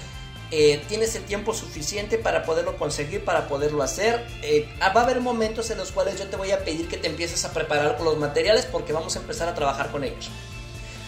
Eh, 0.52 0.84
tienes 0.88 1.16
el 1.16 1.24
tiempo 1.24 1.56
suficiente 1.56 2.20
para 2.20 2.44
poderlo 2.44 2.78
conseguir, 2.78 3.26
para 3.26 3.48
poderlo 3.48 3.82
hacer. 3.82 4.24
Eh, 4.44 4.70
va 4.80 5.02
a 5.02 5.04
haber 5.04 5.20
momentos 5.20 5.72
en 5.72 5.80
los 5.80 5.92
cuales 5.92 6.20
yo 6.20 6.28
te 6.28 6.36
voy 6.36 6.52
a 6.52 6.64
pedir 6.64 6.88
que 6.88 6.98
te 6.98 7.08
empieces 7.08 7.44
a 7.44 7.54
preparar 7.54 7.98
con 7.98 8.06
los 8.06 8.20
materiales 8.20 8.68
porque 8.68 8.94
vamos 8.94 9.16
a 9.16 9.20
empezar 9.20 9.50
a 9.50 9.56
trabajar 9.56 9.92
con 9.92 10.04
ellos. 10.04 10.30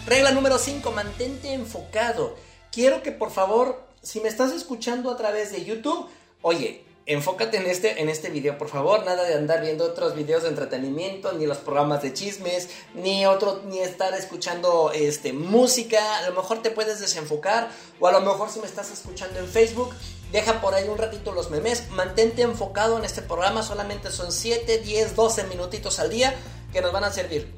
Regla 0.06 0.32
número 0.32 0.58
5, 0.58 0.90
mantente 0.90 1.52
enfocado. 1.52 2.34
Quiero 2.72 3.04
que 3.04 3.12
por 3.12 3.30
favor, 3.30 3.86
si 4.02 4.18
me 4.18 4.28
estás 4.28 4.50
escuchando 4.50 5.12
a 5.12 5.16
través 5.16 5.52
de 5.52 5.64
YouTube, 5.64 6.08
oye, 6.42 6.84
enfócate 7.06 7.58
en 7.58 7.66
este, 7.66 8.00
en 8.00 8.08
este 8.08 8.30
video, 8.30 8.56
por 8.56 8.68
favor. 8.68 9.04
Nada 9.04 9.24
de 9.24 9.34
andar 9.34 9.60
viendo 9.60 9.84
otros 9.84 10.14
videos 10.14 10.42
de 10.42 10.48
entretenimiento, 10.48 11.32
ni 11.32 11.46
los 11.46 11.58
programas 11.58 12.02
de 12.02 12.12
chismes, 12.12 12.68
ni 12.94 13.26
otro, 13.26 13.62
ni 13.66 13.80
estar 13.80 14.14
escuchando 14.14 14.90
este, 14.92 15.32
música. 15.32 16.18
A 16.18 16.28
lo 16.28 16.34
mejor 16.34 16.62
te 16.62 16.70
puedes 16.70 17.00
desenfocar, 17.00 17.68
o 18.00 18.06
a 18.06 18.12
lo 18.12 18.20
mejor 18.20 18.50
si 18.50 18.60
me 18.60 18.66
estás 18.66 18.90
escuchando 18.90 19.38
en 19.38 19.46
Facebook, 19.46 19.94
deja 20.32 20.60
por 20.60 20.74
ahí 20.74 20.88
un 20.88 20.98
ratito 20.98 21.32
los 21.32 21.50
memes. 21.50 21.90
Mantente 21.90 22.42
enfocado 22.42 22.98
en 22.98 23.04
este 23.04 23.22
programa. 23.22 23.62
Solamente 23.62 24.10
son 24.10 24.32
7, 24.32 24.78
10, 24.78 25.14
12 25.14 25.44
minutitos 25.44 25.98
al 25.98 26.10
día 26.10 26.34
que 26.72 26.80
nos 26.80 26.92
van 26.92 27.04
a 27.04 27.12
servir. 27.12 27.52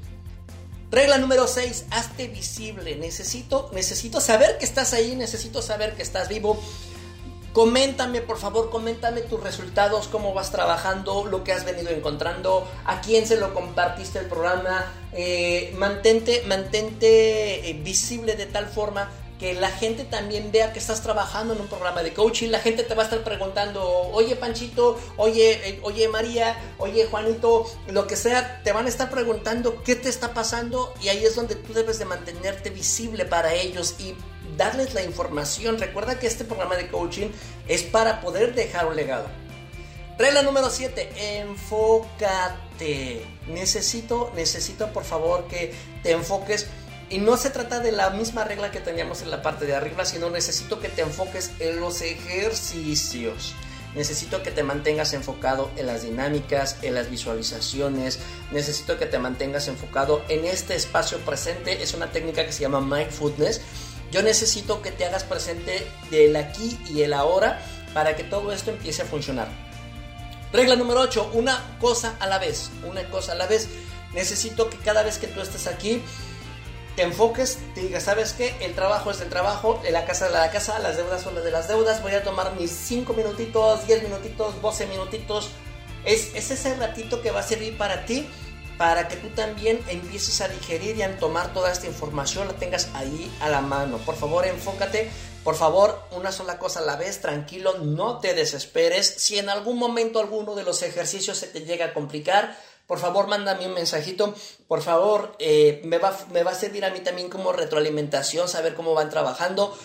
Regla 0.91 1.19
número 1.19 1.47
6, 1.47 1.87
hazte 1.91 2.29
visible. 2.29 2.97
Necesito, 2.97 3.71
necesito 3.73 4.21
saber 4.21 4.59
que 4.59 4.65
estás 4.65 4.93
ahí, 4.93 5.17
necesito 5.17 5.63
saber 5.63 5.95
que 5.95 6.03
estás 6.03 6.29
vivo. 6.29 6.61
Coméntame, 7.57 8.21
por 8.21 8.37
favor, 8.37 8.69
coméntame 8.69 9.23
tus 9.23 9.43
resultados, 9.43 10.09
cómo 10.09 10.35
vas 10.35 10.53
trabajando, 10.53 11.25
lo 11.25 11.43
que 11.43 11.55
has 11.55 11.65
venido 11.65 11.89
encontrando, 11.89 12.69
a 12.85 13.01
quién 13.01 13.27
se 13.27 13.39
lo 13.39 13.55
compartiste 13.55 14.19
el 14.19 14.27
programa. 14.27 14.85
Eh, 15.15 15.75
mantente, 15.79 16.43
mantente 16.47 17.71
eh, 17.71 17.73
visible 17.83 18.37
de 18.37 18.45
tal 18.45 18.67
forma 18.67 19.11
que 19.41 19.55
la 19.55 19.71
gente 19.71 20.05
también 20.05 20.53
vea 20.53 20.75
que 20.75 20.79
estás 20.79 21.03
trabajando 21.03 21.55
en 21.55 21.63
un 21.63 21.67
programa 21.67 22.03
de 22.03 22.13
coaching. 22.13 22.51
La 22.51 22.59
gente 22.59 22.83
te 22.83 22.95
va 22.95 23.05
a 23.05 23.07
estar 23.07 23.25
preguntando, 23.25 23.83
oye 24.13 24.37
Panchito, 24.37 24.99
oye, 25.17 25.53
eh, 25.67 25.81
oye 25.83 26.09
María, 26.09 26.59
oye 26.77 27.07
Juanito, 27.07 27.65
lo 27.89 28.07
que 28.07 28.17
sea, 28.17 28.63
te 28.65 28.73
van 28.73 28.85
a 28.85 28.91
estar 28.91 29.09
preguntando 29.09 29.83
qué 29.83 29.95
te 29.97 30.11
está 30.11 30.35
pasando 30.35 30.93
y 31.03 31.09
ahí 31.09 31.25
es 31.25 31.35
donde 31.35 31.55
tú 31.55 31.73
debes 31.73 31.99
de 31.99 32.05
mantenerte 32.05 32.69
visible 32.69 33.25
para 33.25 33.55
ellos 33.55 33.95
y 33.99 34.15
darles 34.57 34.95
la 34.95 35.03
información. 35.03 35.79
Recuerda 35.79 36.19
que 36.19 36.27
este 36.27 36.45
programa 36.45 36.77
de 36.77 36.89
coaching 36.89 37.29
es 37.69 37.83
para 37.83 38.21
poder 38.21 38.55
dejar 38.55 38.87
un 38.87 38.97
legado. 38.97 39.27
Regla 40.19 40.43
número 40.43 40.71
7, 40.71 41.41
enfócate. 41.41 43.27
Necesito, 43.49 44.33
necesito 44.35 44.93
por 44.93 45.05
favor 45.05 45.47
que 45.47 45.75
te 46.03 46.13
enfoques. 46.13 46.67
Y 47.09 47.19
no 47.19 47.37
se 47.37 47.51
trata 47.51 47.79
de 47.81 47.93
la 47.93 48.11
misma 48.11 48.43
regla 48.43 48.71
que 48.71 48.81
teníamos 48.81 49.23
en 49.23 49.31
la 49.31 49.43
parte 49.43 49.67
de 49.67 49.77
arriba, 49.77 50.05
sino 50.05 50.31
necesito 50.31 50.81
que 50.81 50.89
te 50.89 51.03
enfoques 51.03 51.53
en 51.61 51.79
los 51.81 52.01
ejercicios. 52.03 53.55
Necesito 53.95 54.43
que 54.43 54.51
te 54.51 54.63
mantengas 54.63 55.13
enfocado 55.13 55.71
en 55.77 55.87
las 55.87 56.03
dinámicas, 56.03 56.79
en 56.83 56.95
las 56.95 57.09
visualizaciones. 57.11 58.19
Necesito 58.51 58.99
que 58.99 59.07
te 59.07 59.19
mantengas 59.19 59.69
enfocado 59.69 60.23
en 60.29 60.45
este 60.47 60.75
espacio 60.75 61.19
presente. 61.19 61.83
Es 61.83 61.95
una 61.95 62.11
técnica 62.11 62.45
que 62.45 62.53
se 62.53 62.63
llama 62.63 62.81
mindfulness 62.81 63.61
yo 64.11 64.23
necesito 64.23 64.83
que 64.83 64.93
te 64.93 65.05
hagas 65.05 65.25
presente 65.25 65.87
del 66.11 66.37
aquí 66.37 66.79
y 66.89 67.03
el 67.03 67.13
ahora 67.13 67.61
para 67.93 68.17
que 68.17 68.25
todo 68.25 68.53
esto 68.53 68.71
empiece 68.71 69.03
a 69.03 69.07
funcionar. 69.07 69.49
Regla 70.53 70.77
número 70.77 71.01
8, 71.01 71.31
una 71.35 71.77
cosa 71.81 72.17
a 72.21 72.27
la 72.27 72.39
vez, 72.39 72.71
una 72.89 73.05
cosa 73.11 73.33
a 73.33 73.35
la 73.35 73.47
vez. 73.47 73.69
Necesito 74.13 74.71
que 74.71 74.77
cada 74.79 75.03
vez 75.03 75.19
que 75.19 75.27
tú 75.27 75.41
estés 75.41 75.67
aquí, 75.67 76.03
te 76.95 77.03
enfoques, 77.03 77.59
te 77.75 77.83
digas, 77.83 78.05
¿sabes 78.05 78.33
qué? 78.33 78.55
El 78.61 78.75
trabajo 78.75 79.11
es 79.11 79.21
el 79.21 79.29
trabajo, 79.29 79.83
la 79.91 80.07
casa 80.07 80.27
es 80.27 80.33
la 80.33 80.51
casa, 80.51 80.79
las 80.79 80.97
deudas 80.97 81.21
son 81.21 81.35
las 81.35 81.45
de 81.45 81.51
las 81.51 81.69
deudas, 81.69 82.03
voy 82.03 82.13
a 82.13 82.23
tomar 82.23 82.55
mis 82.59 82.71
5 82.71 83.13
minutitos, 83.13 83.87
10 83.87 84.05
minutitos, 84.05 84.63
12 84.63 84.87
minutitos. 84.87 85.51
Es, 86.05 86.35
es 86.35 86.51
ese 86.51 86.75
ratito 86.77 87.21
que 87.21 87.33
va 87.33 87.41
a 87.41 87.43
servir 87.43 87.77
para 87.77 88.07
ti 88.07 88.29
para 88.79 89.09
que 89.09 89.17
tú 89.17 89.29
también 89.31 89.83
empieces 89.89 90.41
a 90.41 90.49
digerir 90.49 90.97
y 90.97 91.03
a 91.03 91.19
tomar 91.19 91.53
toda 91.53 91.73
esta 91.73 91.87
información, 91.87 92.47
la 92.47 92.55
tengas 92.55 92.89
ahí 92.95 93.31
a 93.41 93.49
la 93.49 93.61
mano. 93.61 93.99
Por 93.99 94.17
favor, 94.17 94.47
enfócate. 94.47 95.11
Por 95.45 95.55
favor, 95.55 96.03
una 96.11 96.33
sola 96.33 96.59
cosa 96.59 96.81
a 96.81 96.83
la 96.83 96.97
vez, 96.97 97.21
tranquilo, 97.21 97.79
no 97.79 98.19
te 98.19 98.35
desesperes. 98.35 99.07
Si 99.07 99.39
en 99.39 99.49
algún 99.49 99.79
momento 99.79 100.19
alguno 100.19 100.55
de 100.55 100.65
los 100.65 100.83
ejercicios 100.83 101.39
se 101.39 101.47
te 101.47 101.61
llega 101.61 101.87
a 101.87 101.95
complicar, 101.95 102.57
por 102.87 102.99
favor, 102.99 103.27
mándame 103.29 103.67
un 103.67 103.75
mensajito. 103.75 104.35
Por 104.69 104.83
favor, 104.83 105.37
eh, 105.39 105.81
me, 105.85 105.99
va, 105.99 106.17
me 106.33 106.43
va 106.43 106.51
a 106.51 106.55
servir 106.55 106.85
a 106.85 106.91
mí 106.91 107.01
también 107.01 107.29
como 107.29 107.53
retroalimentación, 107.53 108.49
saber 108.49 108.75
cómo 108.75 108.95
van 108.95 109.09
trabajando. 109.09 109.77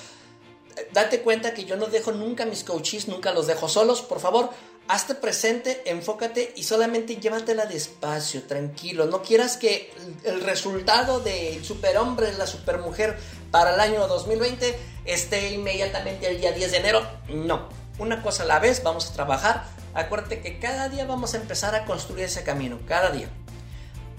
Date 0.93 1.21
cuenta 1.21 1.53
que 1.53 1.65
yo 1.65 1.77
no 1.77 1.87
dejo 1.87 2.11
nunca 2.11 2.45
mis 2.45 2.63
coaches, 2.63 3.07
nunca 3.07 3.31
los 3.31 3.47
dejo 3.47 3.69
solos. 3.69 4.01
Por 4.01 4.19
favor, 4.19 4.49
hazte 4.87 5.15
presente, 5.15 5.83
enfócate 5.85 6.53
y 6.55 6.63
solamente 6.63 7.15
llévatela 7.15 7.65
despacio, 7.65 8.43
tranquilo. 8.43 9.05
No 9.05 9.21
quieras 9.21 9.57
que 9.57 9.93
el 10.23 10.41
resultado 10.41 11.19
del 11.19 11.63
superhombre, 11.63 12.33
la 12.33 12.47
supermujer 12.47 13.17
para 13.51 13.73
el 13.73 13.79
año 13.79 14.07
2020 14.07 14.77
esté 15.05 15.51
inmediatamente 15.51 16.27
el 16.27 16.39
día 16.39 16.51
10 16.51 16.71
de 16.71 16.77
enero. 16.77 17.01
No, 17.29 17.69
una 17.99 18.21
cosa 18.21 18.43
a 18.43 18.47
la 18.47 18.59
vez, 18.59 18.83
vamos 18.83 19.09
a 19.09 19.13
trabajar. 19.13 19.65
Acuérdate 19.93 20.41
que 20.41 20.59
cada 20.59 20.89
día 20.89 21.05
vamos 21.05 21.33
a 21.33 21.37
empezar 21.37 21.75
a 21.75 21.85
construir 21.85 22.25
ese 22.25 22.43
camino, 22.43 22.79
cada 22.87 23.11
día. 23.11 23.29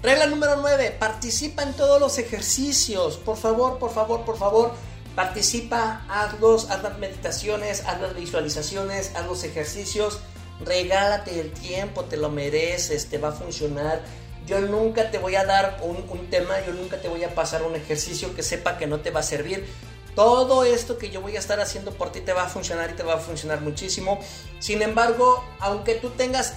Regla 0.02 0.26
número 0.26 0.56
9, 0.56 0.96
participa 0.98 1.62
en 1.62 1.74
todos 1.74 2.00
los 2.00 2.18
ejercicios. 2.18 3.18
Por 3.18 3.36
favor, 3.36 3.78
por 3.78 3.92
favor, 3.92 4.24
por 4.24 4.36
favor, 4.36 4.72
participa, 5.14 6.04
hazlos, 6.08 6.70
haz 6.70 6.82
las 6.82 6.98
meditaciones, 6.98 7.84
haz 7.86 8.00
las 8.00 8.14
visualizaciones, 8.14 9.12
haz 9.14 9.26
los 9.26 9.44
ejercicios 9.44 10.18
regálate 10.64 11.40
el 11.40 11.52
tiempo, 11.52 12.04
te 12.04 12.16
lo 12.16 12.30
mereces, 12.30 13.06
te 13.06 13.18
va 13.18 13.28
a 13.28 13.32
funcionar. 13.32 14.02
Yo 14.46 14.60
nunca 14.60 15.10
te 15.10 15.18
voy 15.18 15.36
a 15.36 15.44
dar 15.44 15.78
un, 15.82 16.28
tema, 16.28 16.54
yo 16.66 16.72
nunca 16.72 17.00
te 17.00 17.08
voy 17.08 17.22
a 17.24 17.34
pasar 17.34 17.62
un 17.62 17.76
ejercicio 17.76 18.34
que 18.34 18.42
sepa 18.42 18.76
que 18.76 18.86
no 18.86 19.00
te 19.00 19.10
va 19.10 19.20
a 19.20 19.22
servir. 19.22 19.66
Todo 20.14 20.64
esto 20.64 20.98
que 20.98 21.08
yo 21.08 21.22
voy 21.22 21.36
a 21.36 21.38
estar 21.38 21.58
haciendo 21.60 21.92
por 21.92 22.12
ti 22.12 22.20
te 22.20 22.34
va 22.34 22.42
a 22.42 22.48
funcionar 22.48 22.90
y 22.90 22.94
te 22.94 23.02
va 23.02 23.14
a 23.14 23.18
funcionar 23.18 23.62
muchísimo. 23.62 24.20
Sin 24.58 24.82
embargo, 24.82 25.42
aunque 25.58 25.94
tú 25.94 26.10
tengas 26.10 26.54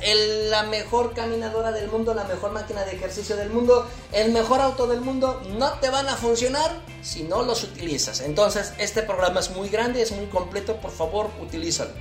la 0.49 0.63
mejor 0.63 1.13
caminadora 1.13 1.71
del 1.71 1.89
mundo, 1.89 2.13
la 2.13 2.25
mejor 2.25 2.51
máquina 2.51 2.83
de 2.83 2.95
ejercicio 2.95 3.37
del 3.37 3.49
mundo, 3.49 3.87
el 4.11 4.33
mejor 4.33 4.59
auto 4.59 4.87
del 4.87 4.99
mundo, 4.99 5.41
no 5.57 5.71
te 5.79 5.89
van 5.89 6.09
a 6.09 6.17
funcionar 6.17 6.69
si 7.01 7.23
no 7.23 7.43
los 7.43 7.63
utilizas. 7.63 8.19
Entonces, 8.19 8.73
este 8.77 9.03
programa 9.03 9.39
es 9.39 9.51
muy 9.51 9.69
grande, 9.69 10.01
es 10.01 10.11
muy 10.11 10.25
completo, 10.25 10.75
por 10.81 10.91
favor, 10.91 11.29
utilízalo. 11.41 11.91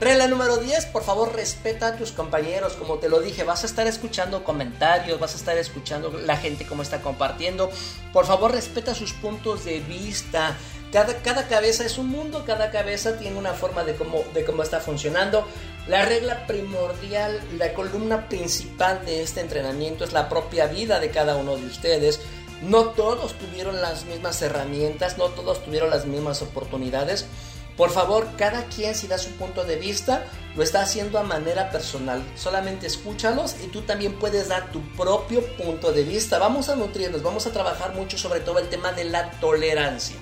Regla 0.00 0.26
número 0.26 0.56
10, 0.56 0.86
por 0.86 1.04
favor 1.04 1.34
respeta 1.34 1.88
a 1.88 1.96
tus 1.96 2.10
compañeros, 2.10 2.72
como 2.72 2.98
te 2.98 3.08
lo 3.08 3.20
dije, 3.20 3.44
vas 3.44 3.62
a 3.62 3.66
estar 3.66 3.86
escuchando 3.86 4.42
comentarios, 4.42 5.20
vas 5.20 5.34
a 5.34 5.36
estar 5.36 5.56
escuchando 5.56 6.10
la 6.10 6.36
gente 6.36 6.66
cómo 6.66 6.82
está 6.82 7.00
compartiendo, 7.00 7.70
por 8.12 8.26
favor 8.26 8.50
respeta 8.50 8.94
sus 8.94 9.12
puntos 9.12 9.64
de 9.64 9.78
vista, 9.80 10.56
cada, 10.94 11.14
cada 11.22 11.48
cabeza 11.48 11.84
es 11.84 11.98
un 11.98 12.08
mundo, 12.08 12.44
cada 12.46 12.70
cabeza 12.70 13.18
tiene 13.18 13.36
una 13.36 13.52
forma 13.52 13.82
de 13.82 13.96
cómo, 13.96 14.22
de 14.32 14.44
cómo 14.44 14.62
está 14.62 14.78
funcionando. 14.78 15.44
La 15.88 16.04
regla 16.04 16.46
primordial, 16.46 17.40
la 17.58 17.74
columna 17.74 18.28
principal 18.28 19.04
de 19.04 19.22
este 19.22 19.40
entrenamiento 19.40 20.04
es 20.04 20.12
la 20.12 20.28
propia 20.28 20.68
vida 20.68 21.00
de 21.00 21.10
cada 21.10 21.34
uno 21.34 21.56
de 21.56 21.66
ustedes. 21.66 22.20
No 22.62 22.90
todos 22.90 23.34
tuvieron 23.34 23.80
las 23.82 24.04
mismas 24.04 24.40
herramientas, 24.40 25.18
no 25.18 25.30
todos 25.30 25.64
tuvieron 25.64 25.90
las 25.90 26.06
mismas 26.06 26.42
oportunidades. 26.42 27.26
Por 27.76 27.90
favor, 27.90 28.28
cada 28.36 28.64
quien 28.66 28.94
si 28.94 29.08
da 29.08 29.18
su 29.18 29.30
punto 29.30 29.64
de 29.64 29.76
vista, 29.76 30.24
lo 30.54 30.62
está 30.62 30.82
haciendo 30.82 31.18
a 31.18 31.24
manera 31.24 31.70
personal. 31.70 32.22
Solamente 32.36 32.86
escúchalos 32.86 33.56
y 33.64 33.68
tú 33.68 33.82
también 33.82 34.14
puedes 34.18 34.48
dar 34.48 34.70
tu 34.70 34.80
propio 34.92 35.44
punto 35.56 35.92
de 35.92 36.04
vista. 36.04 36.38
Vamos 36.38 36.68
a 36.68 36.76
nutrirnos, 36.76 37.22
vamos 37.22 37.46
a 37.46 37.52
trabajar 37.52 37.94
mucho 37.94 38.16
sobre 38.16 38.40
todo 38.40 38.58
el 38.60 38.68
tema 38.68 38.92
de 38.92 39.04
la 39.04 39.30
tolerancia. 39.40 40.16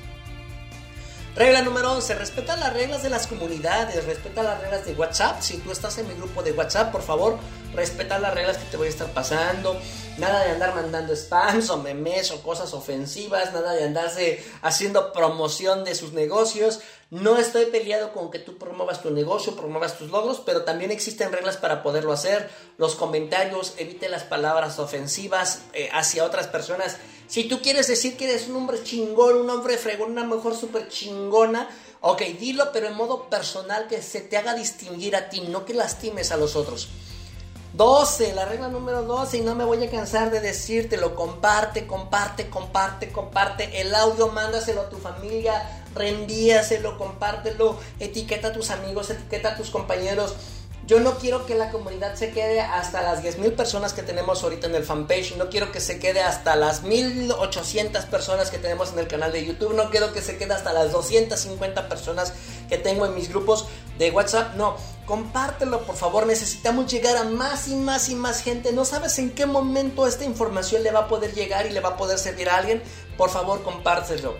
Regla 1.34 1.62
número 1.62 1.92
11, 1.92 2.14
respeta 2.16 2.56
las 2.56 2.74
reglas 2.74 3.02
de 3.02 3.08
las 3.08 3.26
comunidades, 3.26 4.04
respeta 4.04 4.42
las 4.42 4.60
reglas 4.60 4.84
de 4.84 4.92
WhatsApp. 4.92 5.40
Si 5.40 5.56
tú 5.56 5.72
estás 5.72 5.96
en 5.96 6.06
mi 6.06 6.12
grupo 6.12 6.42
de 6.42 6.52
WhatsApp, 6.52 6.92
por 6.92 7.00
favor, 7.00 7.38
respeta 7.74 8.18
las 8.18 8.34
reglas 8.34 8.58
que 8.58 8.66
te 8.66 8.76
voy 8.76 8.88
a 8.88 8.90
estar 8.90 9.08
pasando. 9.14 9.74
Nada 10.18 10.44
de 10.44 10.50
andar 10.50 10.74
mandando 10.74 11.16
spams 11.16 11.70
o 11.70 11.78
memes 11.78 12.30
o 12.32 12.42
cosas 12.42 12.74
ofensivas, 12.74 13.54
nada 13.54 13.72
de 13.72 13.84
andarse 13.84 14.44
haciendo 14.60 15.10
promoción 15.14 15.84
de 15.84 15.94
sus 15.94 16.12
negocios. 16.12 16.80
No 17.08 17.38
estoy 17.38 17.64
peleado 17.64 18.12
con 18.12 18.30
que 18.30 18.38
tú 18.38 18.58
promuevas 18.58 19.00
tu 19.00 19.10
negocio, 19.10 19.56
promuevas 19.56 19.96
tus 19.96 20.10
logros, 20.10 20.42
pero 20.44 20.64
también 20.64 20.90
existen 20.90 21.32
reglas 21.32 21.56
para 21.56 21.82
poderlo 21.82 22.12
hacer. 22.12 22.50
Los 22.76 22.94
comentarios, 22.94 23.72
evite 23.78 24.10
las 24.10 24.24
palabras 24.24 24.78
ofensivas 24.78 25.62
eh, 25.72 25.88
hacia 25.94 26.26
otras 26.26 26.46
personas 26.46 26.98
si 27.32 27.44
tú 27.44 27.62
quieres 27.62 27.88
decir 27.88 28.18
que 28.18 28.28
eres 28.28 28.46
un 28.48 28.56
hombre 28.56 28.82
chingón, 28.84 29.38
un 29.38 29.48
hombre 29.48 29.78
fregón, 29.78 30.10
una 30.10 30.22
mujer 30.22 30.54
súper 30.54 30.90
chingona, 30.90 31.66
ok, 32.02 32.20
dilo, 32.38 32.70
pero 32.74 32.88
en 32.88 32.94
modo 32.94 33.30
personal 33.30 33.88
que 33.88 34.02
se 34.02 34.20
te 34.20 34.36
haga 34.36 34.52
distinguir 34.52 35.16
a 35.16 35.30
ti, 35.30 35.40
no 35.40 35.64
que 35.64 35.72
lastimes 35.72 36.30
a 36.30 36.36
los 36.36 36.56
otros. 36.56 36.90
12, 37.72 38.34
la 38.34 38.44
regla 38.44 38.68
número 38.68 39.04
12, 39.04 39.38
y 39.38 39.40
no 39.40 39.54
me 39.54 39.64
voy 39.64 39.82
a 39.82 39.90
cansar 39.90 40.30
de 40.30 40.40
decírtelo, 40.40 41.14
comparte, 41.14 41.86
comparte, 41.86 42.50
comparte, 42.50 43.10
comparte 43.10 43.80
el 43.80 43.94
audio, 43.94 44.28
mándaselo 44.28 44.82
a 44.82 44.90
tu 44.90 44.98
familia, 44.98 45.86
reenvíaselo, 45.94 46.98
compártelo, 46.98 47.78
etiqueta 47.98 48.48
a 48.48 48.52
tus 48.52 48.68
amigos, 48.68 49.08
etiqueta 49.08 49.52
a 49.52 49.56
tus 49.56 49.70
compañeros. 49.70 50.34
Yo 50.92 51.00
no 51.00 51.14
quiero 51.14 51.46
que 51.46 51.54
la 51.54 51.70
comunidad 51.70 52.16
se 52.16 52.32
quede 52.32 52.60
hasta 52.60 53.00
las 53.00 53.24
10.000 53.24 53.56
personas 53.56 53.94
que 53.94 54.02
tenemos 54.02 54.44
ahorita 54.44 54.66
en 54.66 54.74
el 54.74 54.84
fanpage. 54.84 55.38
No 55.38 55.48
quiero 55.48 55.72
que 55.72 55.80
se 55.80 55.98
quede 55.98 56.20
hasta 56.20 56.54
las 56.54 56.84
1.800 56.84 58.08
personas 58.08 58.50
que 58.50 58.58
tenemos 58.58 58.92
en 58.92 58.98
el 58.98 59.08
canal 59.08 59.32
de 59.32 59.42
YouTube. 59.42 59.72
No 59.72 59.88
quiero 59.88 60.12
que 60.12 60.20
se 60.20 60.36
quede 60.36 60.52
hasta 60.52 60.74
las 60.74 60.92
250 60.92 61.88
personas 61.88 62.34
que 62.68 62.76
tengo 62.76 63.06
en 63.06 63.14
mis 63.14 63.30
grupos 63.30 63.68
de 63.98 64.10
WhatsApp. 64.10 64.54
No, 64.56 64.76
compártelo 65.06 65.80
por 65.86 65.96
favor. 65.96 66.26
Necesitamos 66.26 66.92
llegar 66.92 67.16
a 67.16 67.24
más 67.24 67.68
y 67.68 67.74
más 67.74 68.10
y 68.10 68.14
más 68.14 68.42
gente. 68.42 68.70
No 68.70 68.84
sabes 68.84 69.18
en 69.18 69.30
qué 69.30 69.46
momento 69.46 70.06
esta 70.06 70.26
información 70.26 70.82
le 70.82 70.90
va 70.90 71.00
a 71.00 71.08
poder 71.08 71.32
llegar 71.32 71.64
y 71.64 71.70
le 71.70 71.80
va 71.80 71.88
a 71.88 71.96
poder 71.96 72.18
servir 72.18 72.50
a 72.50 72.56
alguien. 72.56 72.82
Por 73.16 73.30
favor, 73.30 73.62
compártelo. 73.62 74.36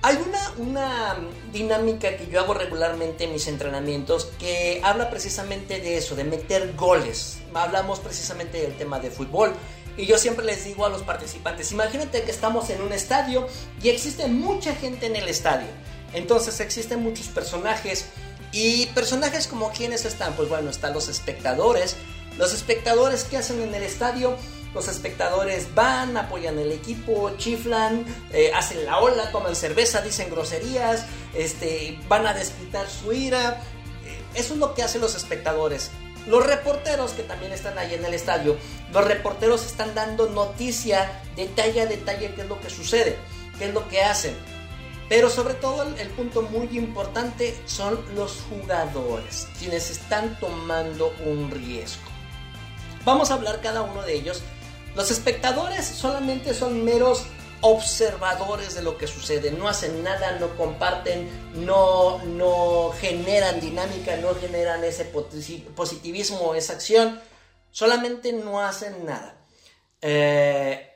Hay 0.00 0.16
una, 0.16 0.52
una 0.58 1.16
dinámica 1.52 2.16
que 2.16 2.28
yo 2.28 2.38
hago 2.40 2.54
regularmente 2.54 3.24
en 3.24 3.32
mis 3.32 3.48
entrenamientos 3.48 4.28
que 4.38 4.80
habla 4.84 5.10
precisamente 5.10 5.80
de 5.80 5.96
eso, 5.96 6.14
de 6.14 6.22
meter 6.22 6.74
goles. 6.76 7.38
Hablamos 7.52 7.98
precisamente 7.98 8.60
del 8.60 8.76
tema 8.76 9.00
de 9.00 9.10
fútbol. 9.10 9.52
Y 9.96 10.06
yo 10.06 10.16
siempre 10.16 10.44
les 10.44 10.64
digo 10.64 10.86
a 10.86 10.88
los 10.88 11.02
participantes, 11.02 11.72
imagínate 11.72 12.22
que 12.22 12.30
estamos 12.30 12.70
en 12.70 12.80
un 12.82 12.92
estadio 12.92 13.48
y 13.82 13.88
existe 13.88 14.28
mucha 14.28 14.72
gente 14.76 15.06
en 15.06 15.16
el 15.16 15.28
estadio. 15.28 15.66
Entonces 16.12 16.60
existen 16.60 17.02
muchos 17.02 17.26
personajes 17.26 18.06
y 18.52 18.86
personajes 18.86 19.48
como 19.48 19.72
quienes 19.72 20.04
están, 20.04 20.34
pues 20.34 20.48
bueno, 20.48 20.70
están 20.70 20.94
los 20.94 21.08
espectadores. 21.08 21.96
Los 22.36 22.54
espectadores 22.54 23.24
que 23.24 23.36
hacen 23.36 23.60
en 23.60 23.74
el 23.74 23.82
estadio 23.82 24.36
los 24.74 24.88
espectadores 24.88 25.74
van, 25.74 26.16
apoyan 26.16 26.58
el 26.58 26.72
equipo, 26.72 27.32
chiflan, 27.36 28.04
eh, 28.32 28.52
hacen 28.54 28.84
la 28.84 28.98
ola, 28.98 29.30
toman 29.30 29.56
cerveza, 29.56 30.02
dicen 30.02 30.30
groserías, 30.30 31.06
este, 31.34 31.98
van 32.08 32.26
a 32.26 32.34
desquitar 32.34 32.88
su 32.88 33.12
ira. 33.12 33.62
Eh, 34.04 34.20
eso 34.34 34.54
es 34.54 34.60
lo 34.60 34.74
que 34.74 34.82
hacen 34.82 35.00
los 35.00 35.14
espectadores. 35.14 35.90
Los 36.26 36.46
reporteros 36.46 37.12
que 37.12 37.22
también 37.22 37.52
están 37.52 37.78
ahí 37.78 37.94
en 37.94 38.04
el 38.04 38.12
estadio, 38.12 38.56
los 38.92 39.04
reporteros 39.04 39.64
están 39.64 39.94
dando 39.94 40.28
noticia 40.28 41.22
detalle 41.36 41.80
a 41.80 41.86
detalle 41.86 42.34
qué 42.34 42.42
es 42.42 42.48
lo 42.48 42.60
que 42.60 42.68
sucede, 42.68 43.16
qué 43.58 43.66
es 43.68 43.74
lo 43.74 43.88
que 43.88 44.02
hacen. 44.02 44.36
Pero 45.08 45.30
sobre 45.30 45.54
todo 45.54 45.84
el 45.84 46.08
punto 46.10 46.42
muy 46.42 46.68
importante 46.76 47.58
son 47.64 47.98
los 48.14 48.42
jugadores, 48.50 49.48
quienes 49.58 49.90
están 49.90 50.38
tomando 50.38 51.14
un 51.24 51.50
riesgo. 51.50 52.02
Vamos 53.06 53.30
a 53.30 53.34
hablar 53.34 53.62
cada 53.62 53.80
uno 53.80 54.02
de 54.02 54.14
ellos 54.14 54.42
los 54.98 55.12
espectadores 55.12 55.86
solamente 55.86 56.52
son 56.52 56.84
meros 56.84 57.22
observadores 57.60 58.74
de 58.74 58.82
lo 58.82 58.98
que 58.98 59.06
sucede, 59.06 59.52
no 59.52 59.68
hacen 59.68 60.02
nada, 60.02 60.40
no 60.40 60.56
comparten, 60.56 61.28
no, 61.64 62.18
no 62.24 62.90
generan 62.98 63.60
dinámica, 63.60 64.16
no 64.16 64.34
generan 64.34 64.82
ese 64.82 65.04
positivismo, 65.04 66.56
esa 66.56 66.72
acción, 66.72 67.20
solamente 67.70 68.32
no 68.32 68.60
hacen 68.60 69.06
nada. 69.06 69.36
Eh, 70.02 70.90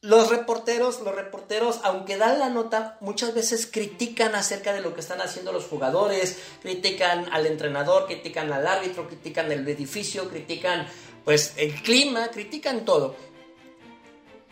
los 0.00 0.30
reporteros, 0.30 0.98
los 1.02 1.14
reporteros, 1.14 1.78
aunque 1.84 2.16
dan 2.16 2.40
la 2.40 2.50
nota, 2.50 2.98
muchas 3.00 3.34
veces 3.34 3.68
critican 3.68 4.34
acerca 4.34 4.72
de 4.72 4.80
lo 4.80 4.94
que 4.94 5.00
están 5.00 5.20
haciendo 5.20 5.52
los 5.52 5.66
jugadores, 5.66 6.38
critican 6.60 7.32
al 7.32 7.46
entrenador, 7.46 8.06
critican 8.06 8.52
al 8.52 8.66
árbitro, 8.66 9.06
critican 9.06 9.52
el 9.52 9.68
edificio, 9.68 10.28
critican 10.28 10.88
pues 11.24 11.54
el 11.56 11.72
clima, 11.82 12.32
critican 12.32 12.84
todo. 12.84 13.14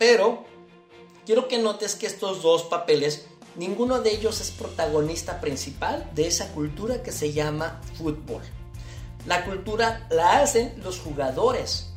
Pero 0.05 0.43
quiero 1.25 1.47
que 1.47 1.59
notes 1.59 1.95
que 1.95 2.07
estos 2.07 2.43
dos 2.43 2.63
papeles, 2.63 3.23
ninguno 3.55 4.01
de 4.01 4.11
ellos 4.11 4.41
es 4.41 4.51
protagonista 4.51 5.39
principal 5.39 6.11
de 6.13 6.27
esa 6.27 6.51
cultura 6.51 7.01
que 7.01 7.13
se 7.13 7.31
llama 7.31 7.79
fútbol. 7.97 8.41
La 9.25 9.45
cultura 9.45 10.05
la 10.11 10.41
hacen 10.41 10.73
los 10.83 10.99
jugadores. 10.99 11.93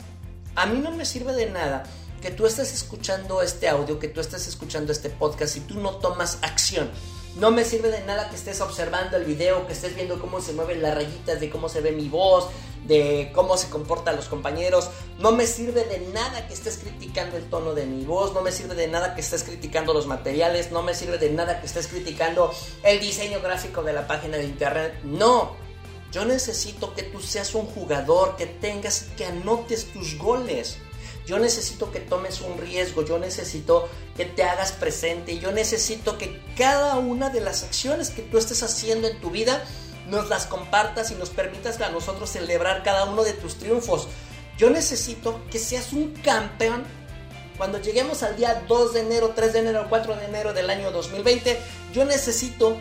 A 0.55 0.67
mí 0.67 0.79
no 0.79 0.93
me 0.93 1.05
sirve 1.05 1.33
de 1.33 1.51
nada 1.51 1.83
que 2.23 2.31
tú 2.31 2.47
estés 2.47 2.73
escuchando 2.73 3.43
este 3.43 3.69
audio, 3.69 3.99
que 3.99 4.07
tú 4.07 4.21
estés 4.21 4.47
escuchando 4.47 4.93
este 4.93 5.11
podcast 5.11 5.57
y 5.57 5.61
tú 5.63 5.81
no 5.81 5.97
tomas 5.97 6.39
acción. 6.43 6.89
No 7.37 7.51
me 7.51 7.67
sirve 7.67 7.91
de 7.91 8.03
nada 8.05 8.31
que 8.31 8.37
estés 8.37 8.63
observando 8.63 9.19
el 9.19 9.25
video, 9.25 9.67
que 9.67 9.75
estés 9.75 9.95
viendo 9.95 10.19
cómo 10.19 10.41
se 10.41 10.55
mueven 10.55 10.81
las 10.81 10.95
rayitas, 10.95 11.39
de 11.39 11.51
cómo 11.51 11.69
se 11.69 11.83
ve 11.83 11.93
mi 11.93 12.09
voz, 12.09 12.49
de 12.87 13.31
cómo 13.35 13.59
se 13.59 13.69
comportan 13.69 14.17
los 14.17 14.25
compañeros. 14.25 14.89
No 15.19 15.33
me 15.33 15.47
sirve 15.47 15.85
de 15.85 16.01
nada 16.15 16.49
que 16.49 16.55
estés 16.55 16.79
criticando 16.79 17.37
el 17.37 17.45
tono 17.51 17.75
de 17.75 17.85
mi 17.85 18.07
voz, 18.07 18.33
no 18.33 18.41
me 18.41 18.53
sirve 18.53 18.75
de 18.75 18.89
nada 18.89 19.15
que 19.15 19.21
estés 19.21 19.43
criticando 19.43 19.93
los 19.93 20.07
materiales, 20.07 20.73
no 20.73 20.83
me 20.83 20.95
sirve 20.95 21.19
de 21.19 21.29
nada 21.29 21.61
que 21.61 21.67
estés 21.67 21.89
criticando 21.89 22.51
el 22.83 23.01
diseño 23.01 23.43
gráfico 23.43 23.83
de 23.83 23.93
la 23.93 24.07
página 24.07 24.39
de 24.39 24.45
internet. 24.45 24.95
No, 25.05 25.57
yo 26.13 26.25
necesito 26.25 26.95
que 26.95 27.03
tú 27.03 27.21
seas 27.21 27.55
un 27.55 27.67
jugador, 27.67 28.37
que 28.37 28.47
tengas, 28.47 29.09
que 29.19 29.27
anotes 29.27 29.93
tus 29.93 30.17
goles. 30.17 30.79
Yo 31.27 31.39
necesito 31.39 31.91
que 31.91 32.01
tomes 32.01 32.41
un 32.41 32.57
riesgo, 32.59 33.05
yo 33.05 33.19
necesito 33.19 33.89
que 34.17 34.25
te 34.25 34.45
hagas 34.45 34.73
presente, 34.73 35.39
yo 35.39 35.51
necesito 35.51 36.19
que 36.19 36.41
cada 36.57 36.97
una 36.99 37.31
de 37.31 37.41
las 37.41 37.65
acciones 37.65 38.11
que 38.11 38.23
tú 38.23 38.39
estés 38.39 38.63
haciendo 38.63 39.09
en 39.09 39.21
tu 39.21 39.31
vida 39.31 39.65
nos 40.09 40.29
las 40.29 40.47
compartas 40.47 41.11
y 41.11 41.15
nos 41.17 41.31
permitas 41.31 41.81
a 41.81 41.91
nosotros 41.91 42.31
celebrar 42.31 42.85
cada 42.85 43.07
uno 43.07 43.25
de 43.25 43.33
tus 43.33 43.57
triunfos. 43.57 44.07
Yo 44.57 44.71
necesito 44.71 45.43
que 45.51 45.59
seas 45.59 45.93
un 45.93 46.13
campeón 46.23 46.85
cuando 47.57 47.81
lleguemos 47.81 48.23
al 48.23 48.37
día 48.37 48.65
2 48.69 48.95
de 48.95 49.01
enero, 49.01 49.33
3 49.35 49.53
de 49.53 49.59
enero, 49.59 49.87
4 49.89 50.17
de 50.17 50.25
enero 50.27 50.53
del 50.53 50.71
año 50.71 50.91
2020. 50.91 51.59
Yo 51.93 52.05
necesito 52.05 52.77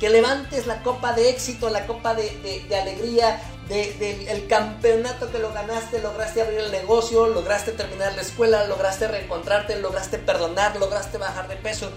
que 0.00 0.08
levantes 0.08 0.66
la 0.66 0.82
copa 0.82 1.12
de 1.12 1.30
éxito, 1.30 1.70
la 1.70 1.86
copa 1.86 2.14
de, 2.14 2.66
alegría, 2.74 3.40
del 3.72 4.46
campeonato 4.46 5.30
que 5.30 5.38
lo 5.38 5.52
ganaste, 5.52 6.00
lograste 6.00 6.42
abrir 6.42 6.60
el 6.60 6.72
negocio, 6.72 7.26
lograste 7.26 7.72
terminar 7.72 8.14
la 8.14 8.22
escuela, 8.22 8.66
lograste 8.66 9.08
reencontrarte, 9.08 9.80
lograste 9.80 10.18
perdonar, 10.18 10.76
lograste 10.76 11.18
bajar 11.18 11.48
de 11.48 11.56
peso. 11.56 11.90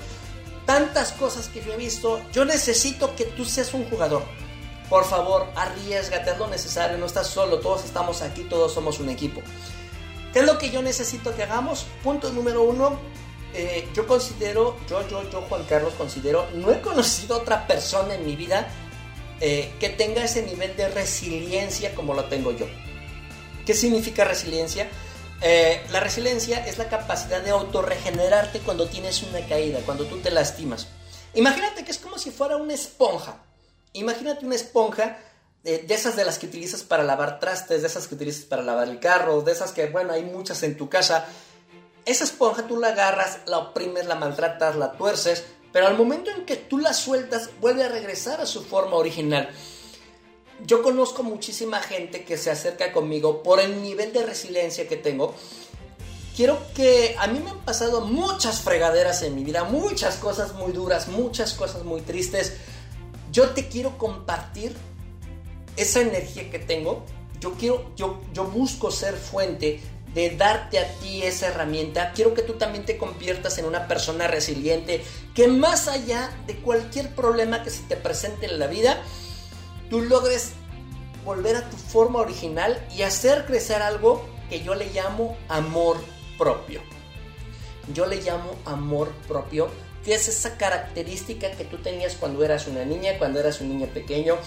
Tantas 0.66 1.12
cosas 1.12 1.48
que 1.48 1.62
yo 1.62 1.74
he 1.74 1.78
visto, 1.78 2.22
yo 2.32 2.46
necesito 2.46 3.16
que 3.16 3.26
tú 3.26 3.46
seas 3.46 3.74
un 3.74 3.90
jugador 3.90 4.24
por 4.90 5.04
favor, 5.06 5.48
arriesgate, 5.56 6.32
es 6.32 6.38
lo 6.38 6.48
necesario, 6.48 6.98
no 6.98 7.06
estás 7.06 7.28
solo, 7.28 7.60
todos 7.60 7.86
estamos 7.86 8.22
aquí, 8.22 8.44
todos 8.44 8.74
somos 8.74 9.00
un 9.00 9.10
equipo. 9.10 9.42
¿Qué 10.32 10.40
es 10.40 10.46
lo 10.46 10.58
que 10.58 10.70
yo 10.70 10.82
necesito 10.82 11.36
que 11.36 11.44
hagamos? 11.44 11.86
Punto 12.04 12.32
número 12.32 12.64
uno, 12.64 13.00
eh, 13.54 13.88
yo 13.94 14.06
considero, 14.06 14.78
yo, 14.88 15.08
yo, 15.08 15.28
yo, 15.30 15.42
Juan 15.44 15.64
Carlos, 15.64 15.94
considero, 15.98 16.46
no 16.54 16.72
he 16.72 16.82
conocido 16.82 17.38
otra 17.38 17.66
persona 17.66 18.16
en 18.16 18.26
mi 18.26 18.36
vida 18.36 18.68
eh, 19.42 19.74
que 19.80 19.90
tenga 19.90 20.24
ese 20.24 20.44
nivel 20.44 20.76
de 20.78 20.88
resiliencia 20.90 21.94
como 21.94 22.14
lo 22.14 22.26
tengo 22.26 22.52
yo. 22.52 22.68
¿Qué 23.66 23.74
significa 23.74 24.24
resiliencia? 24.24 24.88
Eh, 25.42 25.82
la 25.92 26.00
resiliencia 26.00 26.66
es 26.66 26.78
la 26.78 26.88
capacidad 26.88 27.42
de 27.42 27.50
autorregenerarte 27.50 28.60
cuando 28.60 28.88
tienes 28.88 29.22
una 29.24 29.46
caída, 29.48 29.80
cuando 29.86 30.06
tú 30.06 30.18
te 30.20 30.32
lastimas. 30.32 30.88
Imagínate 31.34 31.84
que 31.84 31.92
es 31.92 31.98
como 31.98 32.18
si 32.18 32.32
fuera 32.32 32.58
una 32.58 32.74
esponja. 32.74 33.44
Imagínate 33.94 34.46
una 34.46 34.56
esponja 34.56 35.18
de, 35.64 35.86
esas 35.90 36.16
de 36.16 36.24
las 36.24 36.38
que 36.38 36.46
utilizas 36.46 36.84
para 36.84 37.04
lavar 37.04 37.40
trastes, 37.40 37.82
de 37.82 37.88
esas 37.88 38.08
que 38.08 38.16
utilizas 38.16 38.46
para 38.46 38.62
lavar 38.62 38.88
el 38.88 39.00
carro, 39.00 39.42
de 39.42 39.52
esas 39.52 39.72
que, 39.72 39.88
bueno, 39.88 40.14
hay 40.14 40.24
muchas 40.24 40.64
en 40.64 40.78
tu 40.78 40.90
casa. 40.90 41.26
Esa 42.06 42.24
esponja 42.24 42.68
tú 42.68 42.80
la 42.80 42.90
agarras, 42.90 43.40
la 43.48 43.58
oprimes, 43.58 44.06
la 44.06 44.16
maltratas, 44.16 44.76
la 44.76 44.94
tuerces, 44.94 45.44
pero 45.76 45.88
al 45.88 45.98
momento 45.98 46.32
en 46.32 46.46
que 46.46 46.56
tú 46.56 46.78
la 46.78 46.94
sueltas, 46.94 47.50
vuelve 47.60 47.84
a 47.84 47.90
regresar 47.90 48.40
a 48.40 48.46
su 48.46 48.64
forma 48.64 48.96
original. 48.96 49.50
Yo 50.66 50.82
conozco 50.82 51.22
muchísima 51.22 51.82
gente 51.82 52.24
que 52.24 52.38
se 52.38 52.50
acerca 52.50 52.94
conmigo 52.94 53.44
por 53.44 53.60
el 53.60 53.82
nivel 53.82 54.14
de 54.14 54.26
resiliencia 54.26 54.88
que 54.88 54.96
tengo. 54.96 55.36
Quiero 56.34 56.62
que 56.74 57.18
a 57.20 57.28
mí 57.28 57.42
me 57.42 57.50
han 57.50 57.60
pasado 57.66 58.00
muchas 58.00 58.62
fregaderas 58.62 59.22
en 59.24 59.36
mi 59.36 59.44
vida, 59.44 59.66
muchas 59.66 60.16
cosas 60.16 60.54
muy 60.54 60.72
duras, 60.72 61.10
muchas 61.10 61.54
cosas 61.54 61.84
muy 61.84 62.00
tristes 62.00 62.54
yo 63.36 63.50
te 63.50 63.68
quiero 63.68 63.98
compartir 63.98 64.74
esa 65.76 66.00
energía 66.00 66.50
que 66.50 66.58
tengo. 66.58 67.04
Yo 67.42 67.52
quiero, 67.56 67.92
yo, 67.98 68.22
yo 68.34 68.46
busco 68.46 68.92
ser 68.92 69.14
fuente 69.18 69.82
de 70.16 70.30
darte 70.30 70.80
a 70.80 70.88
ti 71.00 71.24
esa 71.24 71.48
herramienta. 71.48 72.14
Quiero 72.14 72.34
que 72.34 72.42
tú 72.42 72.54
también 72.54 72.86
te 72.86 72.98
conviertas 72.98 73.58
en 73.58 73.66
una 73.66 73.88
persona 73.88 74.28
resiliente, 74.28 75.04
que 75.36 75.50
más 75.50 75.90
allá 75.90 76.32
de 76.48 76.56
cualquier 76.56 77.14
problema 77.14 77.64
que 77.64 77.70
se 77.70 77.84
te 77.84 77.98
presente 77.98 78.46
en 78.46 78.58
la 78.58 78.68
vida, 78.68 78.98
tú 79.90 80.02
logres 80.02 80.54
volver 81.26 81.58
a 81.58 81.70
tu 81.70 81.76
forma 81.76 82.20
original 82.20 82.82
y 82.96 83.02
hacer 83.02 83.46
crecer 83.46 83.82
algo 83.82 84.26
que 84.50 84.64
yo 84.64 84.74
le 84.74 84.90
llamo 84.92 85.38
amor 85.50 85.98
propio. 86.38 86.82
Yo 87.94 88.06
le 88.06 88.22
llamo 88.22 88.56
amor 88.66 89.12
propio, 89.28 89.68
que 90.06 90.14
es 90.14 90.30
esa 90.30 90.58
característica 90.58 91.52
que 91.52 91.66
tú 91.66 91.78
tenías 91.80 92.16
cuando 92.16 92.44
eras 92.44 92.68
una 92.68 92.86
niña, 92.86 93.18
cuando 93.20 93.42
eras 93.42 93.60
un 93.60 93.70
niño 93.70 93.88
pequeño. 93.88 94.38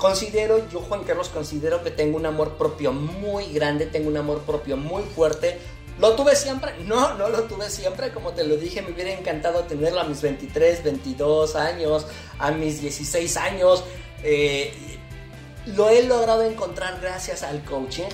Considero, 0.00 0.66
yo 0.70 0.80
Juan 0.80 1.04
Carlos 1.04 1.28
considero 1.28 1.84
que 1.84 1.90
tengo 1.90 2.16
un 2.16 2.24
amor 2.24 2.56
propio 2.56 2.90
muy 2.90 3.52
grande, 3.52 3.84
tengo 3.84 4.08
un 4.08 4.16
amor 4.16 4.40
propio 4.40 4.78
muy 4.78 5.02
fuerte. 5.02 5.58
¿Lo 5.98 6.16
tuve 6.16 6.34
siempre? 6.36 6.72
No, 6.86 7.18
no 7.18 7.28
lo 7.28 7.42
tuve 7.42 7.68
siempre. 7.68 8.10
Como 8.10 8.30
te 8.30 8.44
lo 8.44 8.56
dije, 8.56 8.80
me 8.80 8.92
hubiera 8.92 9.12
encantado 9.12 9.64
tenerlo 9.64 10.00
a 10.00 10.04
mis 10.04 10.22
23, 10.22 10.82
22 10.84 11.54
años, 11.54 12.06
a 12.38 12.50
mis 12.50 12.80
16 12.80 13.36
años. 13.36 13.84
Eh, 14.22 14.72
lo 15.66 15.90
he 15.90 16.02
logrado 16.04 16.44
encontrar 16.44 16.98
gracias 17.02 17.42
al 17.42 17.62
coaching. 17.64 18.08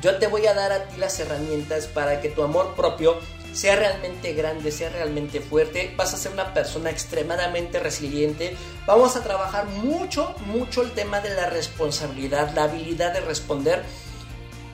Yo 0.00 0.18
te 0.18 0.28
voy 0.28 0.46
a 0.46 0.54
dar 0.54 0.70
a 0.70 0.84
ti 0.84 0.96
las 0.96 1.18
herramientas 1.18 1.88
para 1.88 2.20
que 2.20 2.28
tu 2.28 2.44
amor 2.44 2.76
propio 2.76 3.16
sea 3.52 3.76
realmente 3.76 4.32
grande, 4.32 4.72
sea 4.72 4.90
realmente 4.90 5.40
fuerte, 5.40 5.94
vas 5.96 6.14
a 6.14 6.16
ser 6.16 6.32
una 6.32 6.54
persona 6.54 6.90
extremadamente 6.90 7.78
resiliente. 7.78 8.56
Vamos 8.86 9.16
a 9.16 9.22
trabajar 9.22 9.66
mucho, 9.66 10.34
mucho 10.46 10.82
el 10.82 10.92
tema 10.92 11.20
de 11.20 11.34
la 11.34 11.50
responsabilidad, 11.50 12.54
la 12.54 12.64
habilidad 12.64 13.12
de 13.12 13.20
responder. 13.20 13.82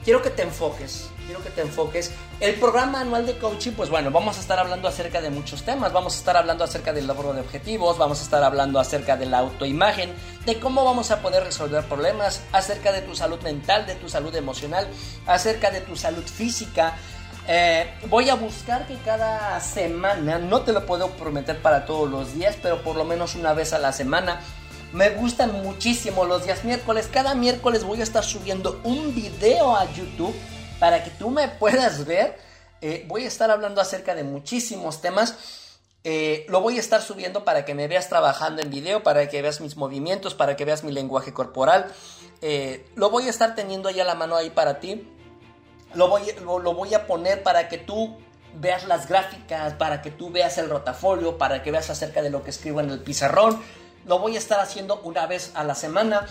Quiero 0.03 0.21
que 0.21 0.29
te 0.29 0.43
enfoques, 0.43 1.09
quiero 1.25 1.43
que 1.43 1.49
te 1.49 1.61
enfoques. 1.61 2.11
El 2.39 2.55
programa 2.55 3.01
anual 3.01 3.25
de 3.25 3.37
coaching, 3.37 3.73
pues 3.73 3.89
bueno, 3.89 4.11
vamos 4.11 4.37
a 4.37 4.39
estar 4.39 4.57
hablando 4.57 4.87
acerca 4.87 5.21
de 5.21 5.29
muchos 5.29 5.63
temas. 5.63 5.91
Vamos 5.91 6.15
a 6.15 6.17
estar 6.17 6.37
hablando 6.37 6.63
acerca 6.63 6.93
del 6.93 7.05
logro 7.05 7.33
de 7.33 7.41
objetivos, 7.41 7.97
vamos 7.97 8.21
a 8.21 8.23
estar 8.23 8.43
hablando 8.43 8.79
acerca 8.79 9.17
de 9.17 9.25
la 9.25 9.39
autoimagen, 9.39 10.13
de 10.45 10.59
cómo 10.59 10.85
vamos 10.85 11.11
a 11.11 11.21
poder 11.21 11.43
resolver 11.43 11.83
problemas, 11.83 12.41
acerca 12.53 12.93
de 12.93 13.01
tu 13.01 13.13
salud 13.13 13.41
mental, 13.41 13.85
de 13.85 13.95
tu 13.95 14.07
salud 14.07 14.33
emocional, 14.33 14.87
acerca 15.27 15.69
de 15.69 15.81
tu 15.81 15.97
salud 15.97 16.23
física, 16.23 16.95
eh, 17.47 17.91
voy 18.09 18.29
a 18.29 18.35
buscar 18.35 18.85
que 18.87 18.95
cada 18.97 19.59
semana, 19.59 20.37
no 20.37 20.61
te 20.61 20.71
lo 20.71 20.85
puedo 20.85 21.09
prometer 21.11 21.61
para 21.61 21.85
todos 21.85 22.09
los 22.09 22.33
días, 22.33 22.55
pero 22.61 22.83
por 22.83 22.95
lo 22.95 23.05
menos 23.05 23.35
una 23.35 23.53
vez 23.53 23.73
a 23.73 23.79
la 23.79 23.91
semana. 23.91 24.39
Me 24.93 25.11
gustan 25.11 25.63
muchísimo 25.63 26.25
los 26.25 26.45
días 26.45 26.63
miércoles. 26.63 27.09
Cada 27.11 27.35
miércoles 27.35 27.83
voy 27.83 28.01
a 28.01 28.03
estar 28.03 28.23
subiendo 28.23 28.79
un 28.83 29.13
video 29.13 29.75
a 29.75 29.91
YouTube 29.93 30.35
para 30.79 31.03
que 31.03 31.11
tú 31.11 31.29
me 31.29 31.47
puedas 31.47 32.05
ver. 32.05 32.37
Eh, 32.81 33.05
voy 33.07 33.25
a 33.25 33.27
estar 33.27 33.51
hablando 33.51 33.81
acerca 33.81 34.15
de 34.15 34.23
muchísimos 34.23 35.01
temas. 35.01 35.35
Eh, 36.03 36.45
lo 36.49 36.61
voy 36.61 36.77
a 36.77 36.79
estar 36.79 37.01
subiendo 37.01 37.45
para 37.45 37.65
que 37.65 37.75
me 37.75 37.87
veas 37.87 38.09
trabajando 38.09 38.61
en 38.61 38.69
video, 38.69 39.03
para 39.03 39.27
que 39.27 39.41
veas 39.41 39.59
mis 39.59 39.75
movimientos, 39.75 40.33
para 40.33 40.55
que 40.55 40.65
veas 40.65 40.83
mi 40.83 40.91
lenguaje 40.91 41.33
corporal. 41.33 41.91
lo 42.95 43.09
voy 43.09 43.27
a 43.27 43.29
estar 43.29 43.53
teniendo 43.53 43.89
ya 43.89 44.03
a 44.03 44.05
la 44.05 44.15
mano 44.15 44.35
ahí 44.35 44.49
para 44.49 44.79
ti. 44.79 45.07
Lo 45.93 46.07
voy, 46.07 46.23
lo, 46.41 46.73
voy 46.73 46.93
a 46.93 47.07
poner 47.07 47.43
para 47.43 47.67
que 47.67 47.77
tú 47.77 48.17
veas 48.53 48.85
las 48.85 49.07
gráficas, 49.07 49.73
para 49.73 50.01
que 50.01 50.11
tú 50.11 50.31
veas 50.31 50.57
el 50.57 50.69
rotafolio, 50.69 51.37
para 51.37 51.63
que 51.63 51.71
veas 51.71 51.89
acerca 51.89 52.21
de 52.21 52.29
lo 52.29 52.43
que 52.43 52.51
escribo 52.51 52.79
en 52.79 52.89
el 52.89 52.99
pizarrón. 52.99 53.61
Lo 54.05 54.19
voy 54.19 54.35
a 54.35 54.39
estar 54.39 54.59
haciendo 54.59 55.01
una 55.01 55.27
vez 55.27 55.51
a 55.55 55.63
la 55.63 55.75
semana. 55.75 56.25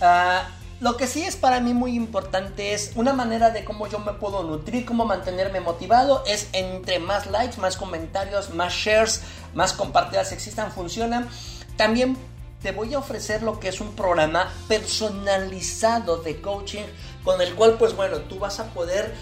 Ah, 0.00 0.48
lo 0.80 0.96
que 0.96 1.06
sí 1.06 1.24
es 1.24 1.36
para 1.36 1.60
mí 1.60 1.74
muy 1.74 1.94
importante 1.94 2.72
es 2.72 2.92
una 2.94 3.12
manera 3.12 3.50
de 3.50 3.64
cómo 3.64 3.86
yo 3.86 3.98
me 3.98 4.14
puedo 4.14 4.42
nutrir, 4.42 4.86
cómo 4.86 5.04
mantenerme 5.04 5.60
motivado, 5.60 6.24
es 6.26 6.48
entre 6.54 6.98
más 6.98 7.26
likes, 7.26 7.60
más 7.60 7.76
comentarios, 7.76 8.54
más 8.54 8.72
shares, 8.72 9.22
más 9.52 9.74
compartidas 9.74 10.32
existan, 10.32 10.72
funcionan. 10.72 11.28
También 11.76 12.16
te 12.62 12.72
voy 12.72 12.94
a 12.94 12.98
ofrecer 12.98 13.42
lo 13.42 13.60
que 13.60 13.68
es 13.68 13.82
un 13.82 13.94
programa 13.94 14.50
personalizado 14.68 16.18
de 16.18 16.40
coaching 16.40 16.84
con 17.24 17.40
el 17.40 17.54
cual 17.54 17.76
pues 17.78 17.94
bueno, 17.94 18.18
tú 18.18 18.38
vas 18.38 18.60
a 18.60 18.72
poder 18.72 19.12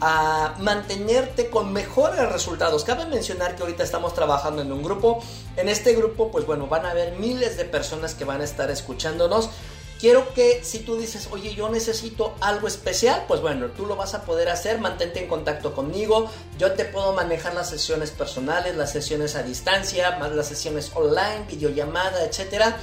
a 0.00 0.54
mantenerte 0.58 1.50
con 1.50 1.72
mejores 1.72 2.30
resultados. 2.30 2.84
Cabe 2.84 3.06
mencionar 3.06 3.56
que 3.56 3.62
ahorita 3.62 3.82
estamos 3.82 4.14
trabajando 4.14 4.62
en 4.62 4.70
un 4.72 4.82
grupo. 4.82 5.22
En 5.56 5.68
este 5.68 5.94
grupo, 5.94 6.30
pues 6.30 6.46
bueno, 6.46 6.68
van 6.68 6.86
a 6.86 6.90
haber 6.90 7.16
miles 7.18 7.56
de 7.56 7.64
personas 7.64 8.14
que 8.14 8.24
van 8.24 8.40
a 8.40 8.44
estar 8.44 8.70
escuchándonos. 8.70 9.50
Quiero 9.98 10.32
que 10.32 10.62
si 10.62 10.78
tú 10.78 10.96
dices, 10.96 11.28
oye, 11.32 11.56
yo 11.56 11.68
necesito 11.68 12.36
algo 12.40 12.68
especial, 12.68 13.24
pues 13.26 13.40
bueno, 13.40 13.66
tú 13.76 13.84
lo 13.84 13.96
vas 13.96 14.14
a 14.14 14.22
poder 14.22 14.48
hacer, 14.48 14.80
mantente 14.80 15.20
en 15.20 15.26
contacto 15.28 15.74
conmigo, 15.74 16.30
yo 16.56 16.70
te 16.74 16.84
puedo 16.84 17.14
manejar 17.14 17.54
las 17.54 17.68
sesiones 17.68 18.12
personales, 18.12 18.76
las 18.76 18.92
sesiones 18.92 19.34
a 19.34 19.42
distancia, 19.42 20.16
más 20.20 20.30
las 20.30 20.46
sesiones 20.46 20.92
online, 20.94 21.46
videollamada, 21.48 22.24
etc. 22.24 22.76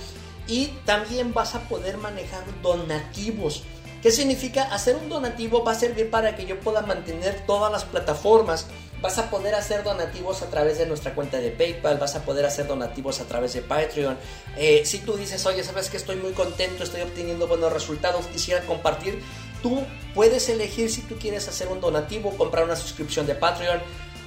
Y 0.45 0.67
también 0.83 1.33
vas 1.33 1.55
a 1.55 1.69
poder 1.69 1.97
manejar 1.97 2.43
donativos. 2.61 3.63
¿Qué 4.05 4.11
significa? 4.11 4.65
Hacer 4.65 4.97
un 4.97 5.09
donativo 5.09 5.63
va 5.63 5.71
a 5.71 5.73
servir 5.73 6.11
para 6.11 6.35
que 6.35 6.45
yo 6.45 6.59
pueda 6.59 6.83
mantener 6.83 7.43
todas 7.47 7.71
las 7.71 7.85
plataformas. 7.85 8.67
Vas 9.01 9.17
a 9.17 9.31
poder 9.31 9.55
hacer 9.55 9.81
donativos 9.81 10.43
a 10.43 10.45
través 10.51 10.77
de 10.77 10.85
nuestra 10.85 11.15
cuenta 11.15 11.39
de 11.39 11.49
PayPal, 11.49 11.97
vas 11.97 12.15
a 12.15 12.21
poder 12.21 12.45
hacer 12.45 12.67
donativos 12.67 13.19
a 13.19 13.23
través 13.25 13.53
de 13.53 13.63
Patreon. 13.63 14.15
Eh, 14.57 14.83
si 14.85 14.99
tú 14.99 15.17
dices, 15.17 15.43
oye, 15.47 15.63
sabes 15.63 15.89
que 15.89 15.97
estoy 15.97 16.17
muy 16.17 16.33
contento, 16.33 16.83
estoy 16.83 17.01
obteniendo 17.01 17.47
buenos 17.47 17.73
resultados, 17.73 18.27
quisiera 18.27 18.61
compartir, 18.67 19.23
tú 19.63 19.83
puedes 20.13 20.49
elegir 20.49 20.91
si 20.91 21.01
tú 21.01 21.15
quieres 21.15 21.47
hacer 21.47 21.69
un 21.69 21.81
donativo, 21.81 22.29
comprar 22.37 22.65
una 22.65 22.75
suscripción 22.75 23.25
de 23.25 23.33
Patreon. 23.33 23.81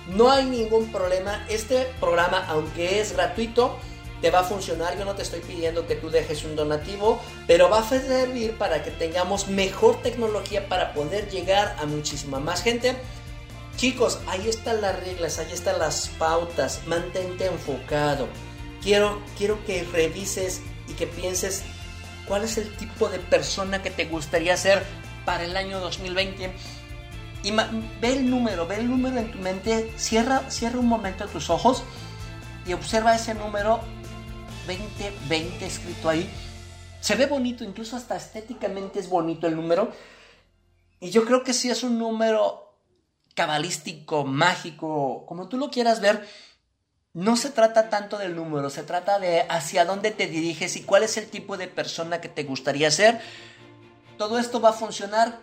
No 0.08 0.32
hay 0.32 0.46
ningún 0.46 0.90
problema. 0.90 1.46
Este 1.48 1.86
programa, 2.00 2.44
aunque 2.48 3.00
es 3.00 3.12
gratuito, 3.12 3.78
te 4.20 4.30
va 4.30 4.40
a 4.40 4.44
funcionar. 4.44 4.98
Yo 4.98 5.04
no 5.04 5.14
te 5.14 5.22
estoy 5.22 5.40
pidiendo 5.40 5.86
que 5.86 5.94
tú 5.94 6.10
dejes 6.10 6.44
un 6.44 6.56
donativo, 6.56 7.20
pero 7.46 7.68
va 7.68 7.80
a 7.80 7.88
servir 7.88 8.56
para 8.56 8.82
que 8.82 8.90
tengamos 8.90 9.48
mejor 9.48 10.02
tecnología 10.02 10.68
para 10.68 10.92
poder 10.92 11.28
llegar 11.30 11.76
a 11.78 11.86
muchísima 11.86 12.40
más 12.40 12.62
gente. 12.62 12.96
Chicos, 13.76 14.18
ahí 14.26 14.48
están 14.48 14.80
las 14.80 14.98
reglas, 14.98 15.38
ahí 15.38 15.52
están 15.52 15.78
las 15.78 16.08
pautas. 16.18 16.80
Mantente 16.86 17.46
enfocado. 17.46 18.28
Quiero, 18.82 19.20
quiero 19.36 19.64
que 19.64 19.84
revises 19.84 20.62
y 20.88 20.94
que 20.94 21.06
pienses 21.06 21.62
cuál 22.26 22.44
es 22.44 22.58
el 22.58 22.74
tipo 22.76 23.08
de 23.08 23.18
persona 23.18 23.82
que 23.82 23.90
te 23.90 24.04
gustaría 24.06 24.56
ser 24.56 24.84
para 25.24 25.44
el 25.44 25.56
año 25.56 25.80
2020. 25.80 26.52
Y 27.44 27.52
ve 27.52 28.12
el 28.12 28.28
número, 28.28 28.66
ve 28.66 28.76
el 28.76 28.90
número 28.90 29.18
en 29.18 29.30
tu 29.30 29.38
mente, 29.38 29.92
cierra, 29.96 30.50
cierra 30.50 30.80
un 30.80 30.88
momento 30.88 31.26
tus 31.28 31.50
ojos 31.50 31.84
y 32.66 32.72
observa 32.72 33.14
ese 33.14 33.34
número 33.34 33.80
2020 34.68 35.66
escrito 35.66 36.08
ahí. 36.08 36.28
Se 37.00 37.16
ve 37.16 37.26
bonito, 37.26 37.64
incluso 37.64 37.96
hasta 37.96 38.16
estéticamente 38.16 39.00
es 39.00 39.08
bonito 39.08 39.46
el 39.46 39.56
número. 39.56 39.90
Y 41.00 41.10
yo 41.10 41.24
creo 41.24 41.42
que 41.42 41.52
si 41.52 41.70
es 41.70 41.82
un 41.82 41.98
número 41.98 42.74
cabalístico, 43.34 44.24
mágico, 44.24 45.24
como 45.26 45.48
tú 45.48 45.56
lo 45.56 45.70
quieras 45.70 46.00
ver, 46.00 46.26
no 47.14 47.36
se 47.36 47.50
trata 47.50 47.88
tanto 47.88 48.18
del 48.18 48.36
número, 48.36 48.68
se 48.68 48.82
trata 48.82 49.18
de 49.18 49.42
hacia 49.48 49.84
dónde 49.84 50.10
te 50.10 50.26
diriges 50.26 50.76
y 50.76 50.82
cuál 50.82 51.04
es 51.04 51.16
el 51.16 51.28
tipo 51.28 51.56
de 51.56 51.68
persona 51.68 52.20
que 52.20 52.28
te 52.28 52.44
gustaría 52.44 52.90
ser. 52.90 53.20
Todo 54.18 54.38
esto 54.38 54.60
va 54.60 54.70
a 54.70 54.72
funcionar 54.72 55.38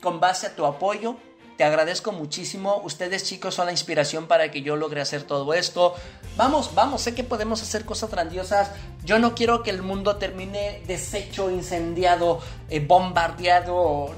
con 0.00 0.20
base 0.20 0.46
a 0.46 0.56
tu 0.56 0.64
apoyo, 0.64 1.18
te 1.60 1.64
agradezco 1.64 2.10
muchísimo. 2.12 2.80
Ustedes 2.84 3.24
chicos 3.24 3.54
son 3.54 3.66
la 3.66 3.72
inspiración 3.72 4.26
para 4.26 4.50
que 4.50 4.62
yo 4.62 4.76
logre 4.76 5.02
hacer 5.02 5.24
todo 5.24 5.52
esto. 5.52 5.94
Vamos, 6.38 6.74
vamos, 6.74 7.02
sé 7.02 7.14
que 7.14 7.22
podemos 7.22 7.60
hacer 7.60 7.84
cosas 7.84 8.10
grandiosas. 8.10 8.70
Yo 9.04 9.18
no 9.18 9.34
quiero 9.34 9.62
que 9.62 9.68
el 9.68 9.82
mundo 9.82 10.16
termine 10.16 10.80
deshecho, 10.86 11.50
incendiado, 11.50 12.40
eh, 12.70 12.80
bombardeado. 12.80 14.08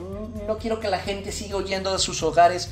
No 0.47 0.57
quiero 0.59 0.79
que 0.79 0.87
la 0.87 1.01
gente 1.01 1.33
siga 1.33 1.57
huyendo 1.57 1.93
de 1.93 1.99
sus 1.99 2.23
hogares. 2.23 2.71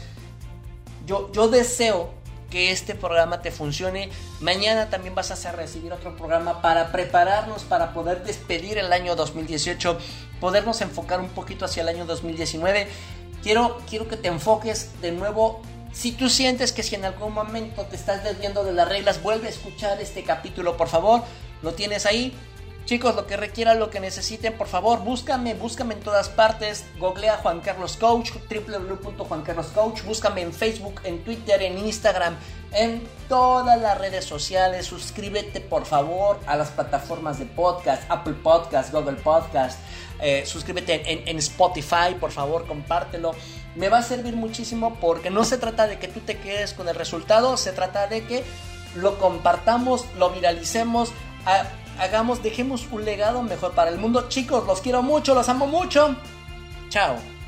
Yo, 1.04 1.32
yo 1.32 1.48
deseo 1.48 2.10
que 2.48 2.70
este 2.70 2.94
programa 2.94 3.42
te 3.42 3.50
funcione. 3.50 4.08
Mañana 4.40 4.88
también 4.88 5.16
vas 5.16 5.32
a 5.44 5.50
recibir 5.50 5.92
otro 5.92 6.16
programa 6.16 6.62
para 6.62 6.92
prepararnos 6.92 7.64
para 7.64 7.92
poder 7.92 8.22
despedir 8.22 8.78
el 8.78 8.92
año 8.92 9.16
2018, 9.16 9.98
podernos 10.40 10.80
enfocar 10.80 11.18
un 11.18 11.30
poquito 11.30 11.64
hacia 11.64 11.82
el 11.82 11.88
año 11.88 12.06
2019 12.06 12.86
Quiero, 13.42 13.80
quiero 13.88 14.08
que 14.08 14.16
te 14.16 14.28
enfoques 14.28 15.00
de 15.00 15.12
nuevo. 15.12 15.62
Si 15.92 16.12
tú 16.12 16.28
sientes 16.28 16.72
que 16.72 16.82
si 16.82 16.94
en 16.94 17.04
algún 17.04 17.32
momento 17.32 17.84
te 17.84 17.96
estás 17.96 18.22
desviando 18.22 18.64
de 18.64 18.72
las 18.72 18.88
reglas, 18.88 19.22
vuelve 19.22 19.48
a 19.48 19.50
escuchar 19.50 20.00
este 20.00 20.22
capítulo, 20.22 20.76
por 20.76 20.88
favor. 20.88 21.22
Lo 21.62 21.72
tienes 21.72 22.06
ahí. 22.06 22.34
Chicos, 22.84 23.14
lo 23.14 23.26
que 23.26 23.36
requieran, 23.36 23.78
lo 23.78 23.90
que 23.90 24.00
necesiten, 24.00 24.56
por 24.56 24.66
favor, 24.66 25.00
búscame, 25.00 25.54
búscame 25.54 25.94
en 25.94 26.00
todas 26.00 26.28
partes. 26.28 26.84
Googlea 26.98 27.36
Juan 27.36 27.60
Carlos 27.60 27.96
Coach, 27.96 28.32
www.juancarloscoach. 28.50 30.02
Búscame 30.02 30.42
en 30.42 30.52
Facebook, 30.52 31.00
en 31.04 31.22
Twitter, 31.22 31.62
en 31.62 31.78
Instagram, 31.78 32.36
en 32.72 33.02
todas 33.28 33.80
las 33.80 33.98
redes 33.98 34.24
sociales. 34.24 34.86
Suscríbete 34.86 35.60
por 35.60 35.86
favor 35.86 36.38
a 36.46 36.56
las 36.56 36.70
plataformas 36.70 37.38
de 37.38 37.46
podcast, 37.46 38.02
Apple 38.10 38.34
Podcast, 38.34 38.92
Google 38.92 39.16
Podcast. 39.16 39.78
Eh, 40.20 40.44
suscríbete 40.46 41.10
en, 41.10 41.26
en, 41.26 41.38
Spotify, 41.38 42.14
por 42.18 42.30
favor, 42.30 42.66
compártelo. 42.66 43.32
Me 43.74 43.88
va 43.88 43.98
a 43.98 44.02
servir 44.02 44.36
muchísimo 44.36 44.96
porque 45.00 45.30
no 45.30 45.44
se 45.44 45.58
trata 45.58 45.86
de 45.86 45.98
que 45.98 46.08
tú 46.08 46.20
te 46.20 46.38
quedes 46.38 46.74
con 46.74 46.88
el 46.88 46.94
resultado, 46.94 47.56
se 47.56 47.72
trata 47.72 48.06
de 48.06 48.24
que 48.24 48.44
lo 48.96 49.18
compartamos, 49.18 50.04
lo 50.18 50.30
viralicemos, 50.30 51.12
hagamos, 51.98 52.42
dejemos 52.42 52.86
un 52.90 53.04
legado 53.04 53.42
mejor 53.42 53.72
para 53.72 53.90
el 53.90 53.98
mundo. 53.98 54.28
Chicos, 54.28 54.66
los 54.66 54.80
quiero 54.80 55.02
mucho, 55.02 55.34
los 55.34 55.48
amo 55.48 55.66
mucho. 55.66 56.16
Chao. 56.88 57.39